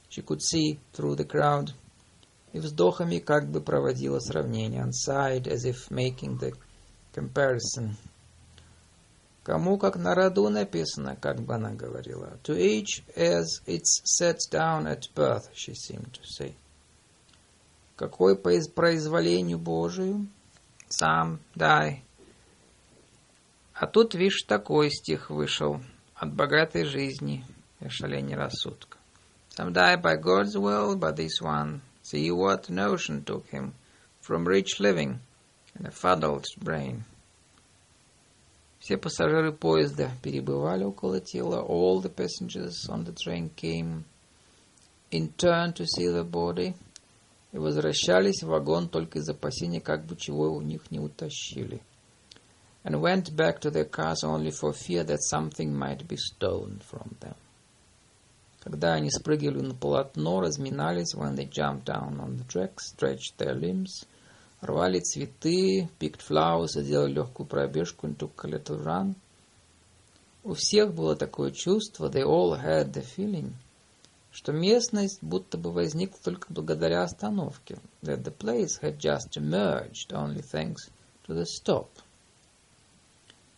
[0.09, 1.71] she could see through the crowd.
[2.51, 6.53] И вздохами как бы проводила сравнение, and sighed as if making the
[7.13, 7.95] comparison.
[9.44, 12.38] Кому как на роду написано, как бы она говорила.
[12.44, 16.54] To each as it's set down at birth, she seemed to say.
[17.94, 20.26] Какой по произволению Божию?
[20.88, 22.02] Сам дай.
[23.74, 25.78] А тут, видишь, такой стих вышел
[26.14, 27.44] от богатой жизни
[27.80, 28.96] и шаления рассудка.
[29.50, 33.74] Some die by God's will, but this one, see what notion took him
[34.22, 35.20] from rich living
[35.74, 37.04] and a fuddled brain.
[38.83, 41.61] Все пассажиры поезда перебывали около тела.
[41.61, 44.05] All the passengers on the train came
[45.11, 46.75] in turn to see the body.
[47.51, 51.81] И возвращались в вагон только из опасения, как бы чего у них не утащили.
[52.83, 57.17] And went back to their cars only for fear that something might be stolen from
[57.19, 57.35] them.
[58.61, 63.55] Когда они спрыгивали на полотно, разминались, when they jumped down on the track, stretched their
[63.55, 64.05] limbs,
[64.64, 69.14] рвали цветы, picked flowers, делали легкую пробежку, little run.
[70.42, 73.52] У всех было такое чувство, they all had the feeling,
[74.30, 80.42] что местность будто бы возникла только благодаря остановке, that the place had just emerged only
[80.42, 80.90] thanks
[81.26, 81.88] to the stop.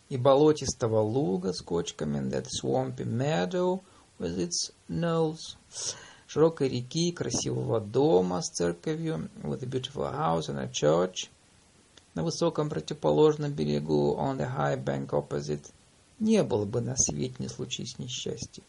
[0.09, 3.81] И болотистого луга с кочками, that swampy meadow–
[4.19, 5.55] with its knolls,
[6.27, 11.29] широкой реки, красивого дома с церковью, with a beautiful house and a church,
[12.13, 15.71] на высоком противоположном берегу, on the high bank opposite,
[16.19, 18.63] не было бы на свете, не случись несчастья.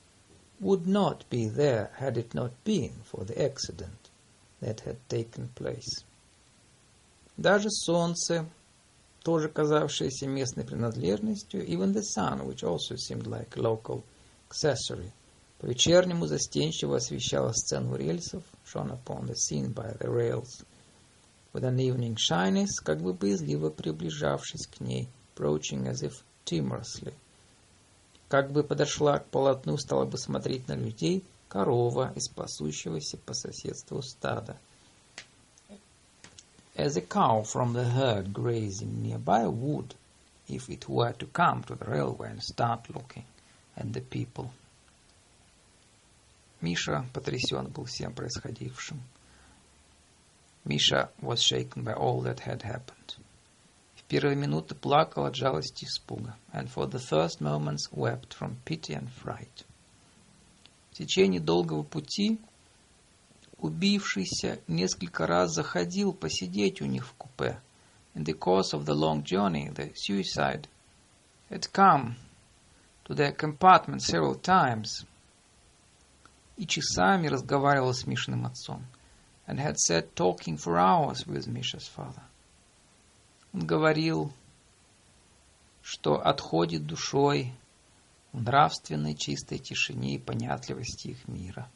[0.60, 4.10] Would not be there had it not been for the accident
[4.60, 6.04] that had taken place.
[7.36, 8.44] Даже солнце,
[9.22, 14.02] тоже казавшееся местной принадлежностью, even the sun, which also seemed like local
[14.50, 15.12] accessory,
[15.59, 20.65] По-вечернему застенчиво освещала сцену рельсов, shone upon the scene by the rails,
[21.53, 26.13] with an evening shyness, как бы боязливо приближавшись к ней, approaching as if
[26.45, 27.13] timorously.
[28.27, 34.01] Как бы подошла к полотну, стала бы смотреть на людей корова из пасущегося по соседству
[34.01, 34.57] стада.
[36.75, 39.93] As a cow from the herd grazing nearby would,
[40.47, 43.25] if it were to come to the railway and start looking
[43.77, 44.51] at the people.
[46.60, 49.00] Миша потрясен был всем происходившим.
[50.64, 53.16] Миша was shaken by all that had happened.
[53.94, 58.56] В первые минуты плакал от жалости и испуга, and for the first moments wept from
[58.64, 59.64] pity and fright.
[60.90, 62.40] В течение долгого пути
[63.58, 67.60] убившийся несколько раз заходил посидеть у них в купе.
[68.14, 70.66] In the course of the long journey, the suicide
[71.50, 72.16] had come
[73.04, 75.04] to their compartment several times–
[76.58, 78.84] и часами разговаривал с Мишиным отцом.
[79.46, 82.22] And had sat talking for hours with Misha's father.
[83.54, 84.32] Он говорил,
[85.80, 87.54] что отходит душой
[88.32, 91.70] в нравственной чистой тишине и понятливости их мира.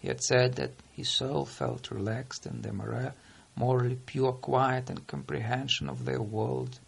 [0.00, 3.12] He had said that his soul felt relaxed in the
[3.54, 6.80] morally pure quiet and comprehension of their world.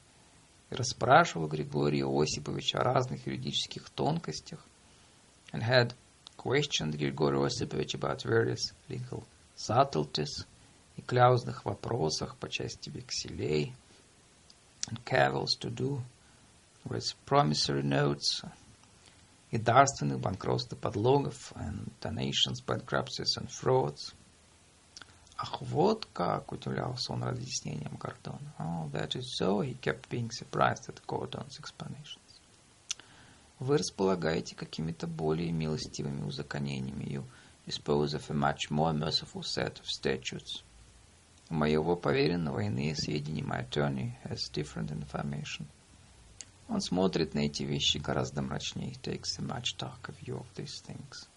[0.70, 4.60] И расспрашивал Григория Осиповича о разных юридических тонкостях
[5.52, 5.94] and had
[6.43, 9.23] questioned Григорий Осипович about various legal
[9.55, 10.45] subtleties
[10.97, 13.73] и кляузных вопросах по части векселей
[14.87, 16.01] and cavils to do
[16.85, 18.43] with promissory notes
[19.51, 24.13] и дарственных банкротств и подлогов and donations, bankruptcies and frauds.
[25.37, 28.53] Ах, вот как, удивлялся он разъяснением Гордона.
[28.59, 32.19] Oh, that is so, he kept being surprised at Gordon's explanation.
[33.58, 37.04] Вы располагаете какими-то более милостивыми узаконениями.
[37.04, 37.24] You
[37.66, 40.62] dispose of a much more merciful set of statutes.
[41.50, 43.44] У моего поверенного иные сведения.
[43.44, 45.66] My attorney has different information.
[46.68, 48.92] Он смотрит на эти вещи гораздо мрачнее.
[48.92, 51.28] He takes a much darker view of these things.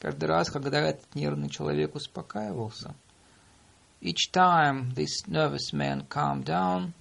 [0.00, 2.94] Каждый раз, когда этот нервный человек успокаивался,
[4.00, 6.92] each time this nervous man calmed down,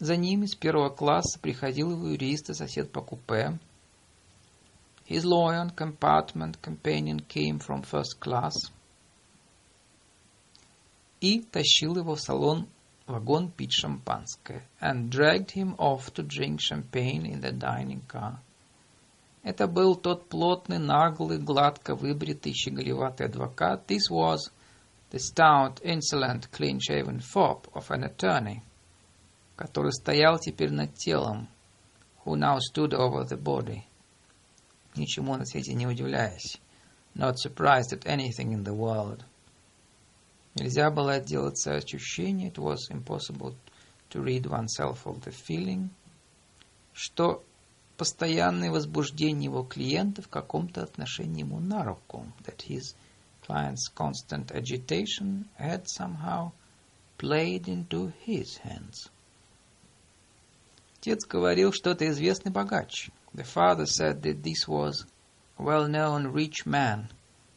[0.00, 3.58] за ним из первого класса приходил его юрист и сосед по купе.
[5.06, 8.54] His and compartment companion came from first class.
[11.20, 12.66] И тащил его в салон
[13.06, 18.38] вагон пить шампанское, and dragged him off to drink champagne in the dining car.
[19.42, 23.86] Это был тот плотный, наглый, гладко выбритый, щеголеватый адвокат.
[23.86, 24.38] This was
[25.10, 28.62] the stout, insolent, clean-shaven fop of an attorney,
[29.60, 31.46] который стоял теперь над телом,
[32.24, 33.82] who now stood over the body,
[34.96, 36.58] ничему на свете не удивляясь,
[37.14, 39.22] not surprised at anything in the world.
[40.54, 43.54] Нельзя было отделаться ощущения, it was impossible
[44.08, 45.90] to rid oneself of the feeling,
[46.94, 47.44] что
[47.98, 52.94] постоянное возбуждение его клиента в каком-то отношении ему на руку, that his
[53.46, 56.50] client's constant agitation had somehow
[57.18, 59.10] played into his hands.
[61.00, 63.10] Отец говорил, что это известный богач.
[63.32, 65.06] The father said that this was
[65.58, 67.08] well-known rich man,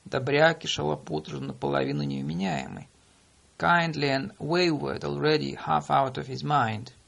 [0.05, 2.87] добряк и шалопут, уже наполовину невменяемый,
[3.57, 6.91] kindly and wayward, already half out of his mind–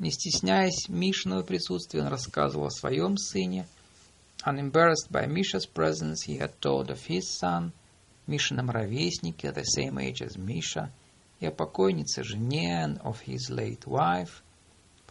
[0.00, 3.66] Не стесняясь Мишиного присутствия, он рассказывал о своем сыне.
[4.44, 7.72] Unembarrassed by Misha's presence, he had told of his son,
[8.26, 10.90] Мишином ровеснике, the same age as Misha,
[11.38, 14.42] и о покойнице жене, and of his late wife.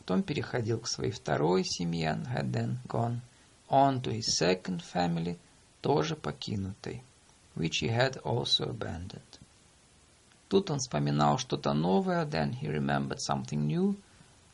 [0.06, 3.22] Потом переходил к своей второй семье, then gone
[3.70, 5.38] on to his second family,
[5.82, 7.04] тоже покинутой,
[7.56, 9.40] which he had also abandoned.
[10.50, 13.96] Тут он вспоминал что-то новое, then he remembered something new–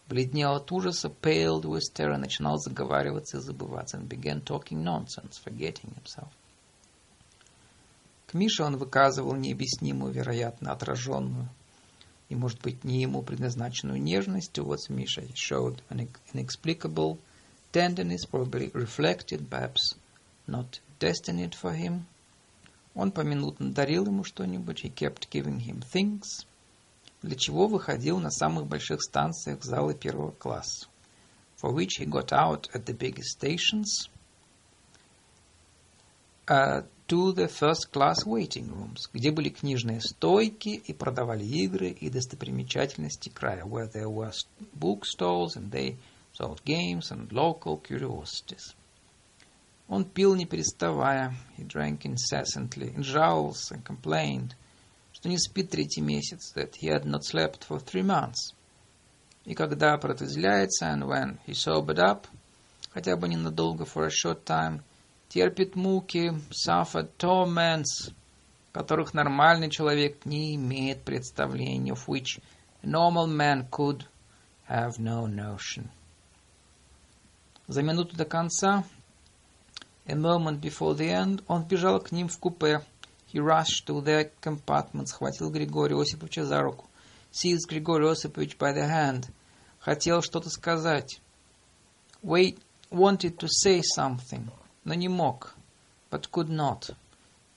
[0.09, 5.93] бледнел от ужаса, paled with terror, начинал заговариваться и забываться, and began talking nonsense, forgetting
[5.95, 6.29] himself.
[8.27, 11.49] К Мише он выказывал необъяснимую, вероятно, отраженную
[12.29, 15.27] и, может быть, не ему предназначенную нежность towards Misha.
[15.33, 17.17] Showed an inexplicable
[17.71, 19.95] tenderness, probably reflected, perhaps
[20.47, 22.05] not destined for him.
[22.95, 24.83] Он поминутно дарил ему что-нибудь.
[24.83, 26.45] He kept giving him things–
[27.21, 30.87] для чего выходил на самых больших станциях в залы первого класса,
[31.61, 34.09] for which he got out at the biggest stations
[36.47, 42.09] uh, to the first class waiting rooms, где были книжные стойки и продавали игры и
[42.09, 44.31] достопримечательности края, where there were
[44.73, 45.97] bookstores and they
[46.31, 48.73] sold games and local curiosities.
[49.89, 54.53] Он пил не переставая, he drank incessantly, and жаловался, and complained–
[55.19, 58.53] что не спит третий месяц, that he had not slept for three months.
[59.43, 62.25] И когда протрезвляется, and when he sobered up,
[62.93, 64.81] хотя бы ненадолго, for a short time,
[65.29, 68.11] терпит муки, suffered torments,
[68.73, 72.41] которых нормальный человек не имеет представления, of which
[72.83, 74.05] normal man could
[74.67, 75.89] have no notion.
[77.67, 78.83] За минуту до конца,
[80.07, 82.81] a moment before the end, он бежал к ним в купе,
[83.31, 86.89] He rushed to their compartment, схватил Григория Осиповича за руку.
[87.31, 89.29] Seized Григорий Осипович by the hand.
[89.77, 91.21] Хотел что-то сказать.
[92.23, 92.57] Wait,
[92.89, 94.49] wanted to say something,
[94.83, 95.55] но не мог,
[96.09, 96.95] but could not.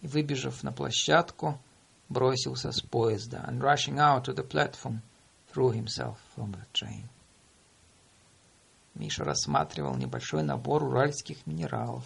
[0.01, 1.59] И, выбежав на площадку,
[2.09, 5.01] бросился с поезда, and rushing out to the platform,
[5.53, 7.05] threw himself from the train.
[8.95, 12.05] Миша рассматривал небольшой набор уральских минералов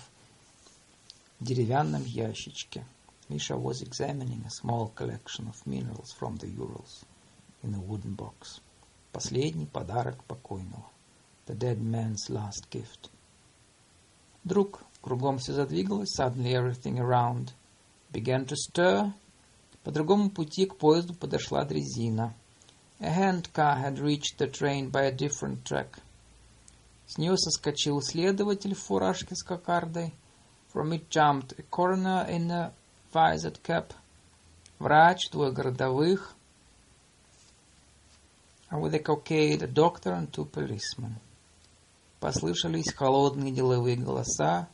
[1.41, 2.85] в деревянном ящичке–
[3.29, 7.05] Misha was examining a small collection of minerals from the Urals
[7.65, 8.61] in a wooden box.
[9.13, 10.85] Последний подарок покойного.
[11.47, 13.11] The dead man's last gift.
[14.45, 16.19] Вдруг кругом все задвигалось.
[16.19, 17.53] Suddenly everything around
[18.13, 19.13] began to stir.
[19.85, 22.35] По другому пути к поезду подошла дрезина.
[22.99, 26.01] A hand car had reached the train by a different track.
[27.07, 30.13] С нее соскочил следователь в фуражке с кокардой.
[30.75, 32.73] From it jumped a coroner in a
[33.15, 33.93] visored cap,
[34.81, 36.35] врач, двое городовых,
[38.69, 41.15] а with a cockade, a doctor and two policemen.
[42.19, 44.69] Послышались холодные деловые голоса,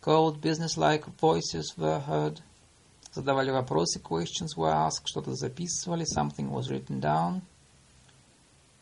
[0.00, 2.40] cold business-like voices were heard,
[3.12, 7.42] задавали вопросы, questions were asked, что-то записывали, something was written down.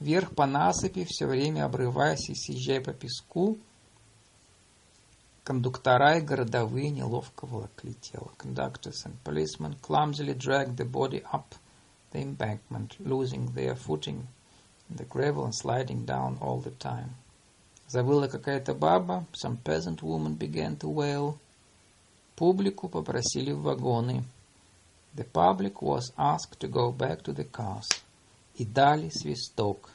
[0.01, 3.59] Вверх по насыпи, все время обрываясь и съезжая по песку,
[5.45, 8.31] Кондуктора и городовые неловко волокли тело.
[8.39, 11.57] Conductors and policemen clumsily dragged the body up
[12.13, 14.29] the embankment, losing their footing
[14.89, 17.17] in the gravel and sliding down all the time.
[17.89, 21.39] Завыла какая-то баба, some peasant woman began to wail.
[22.37, 24.25] Публику попросили в вагоны.
[25.15, 28.03] The public was asked to go back to the cars.
[28.55, 29.91] И дали свисток.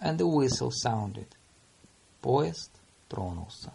[0.00, 1.28] And the whistle sounded.
[2.20, 2.72] Поезд
[3.08, 3.72] тронулся.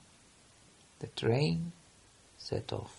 [0.99, 1.71] The train
[2.37, 2.96] set off.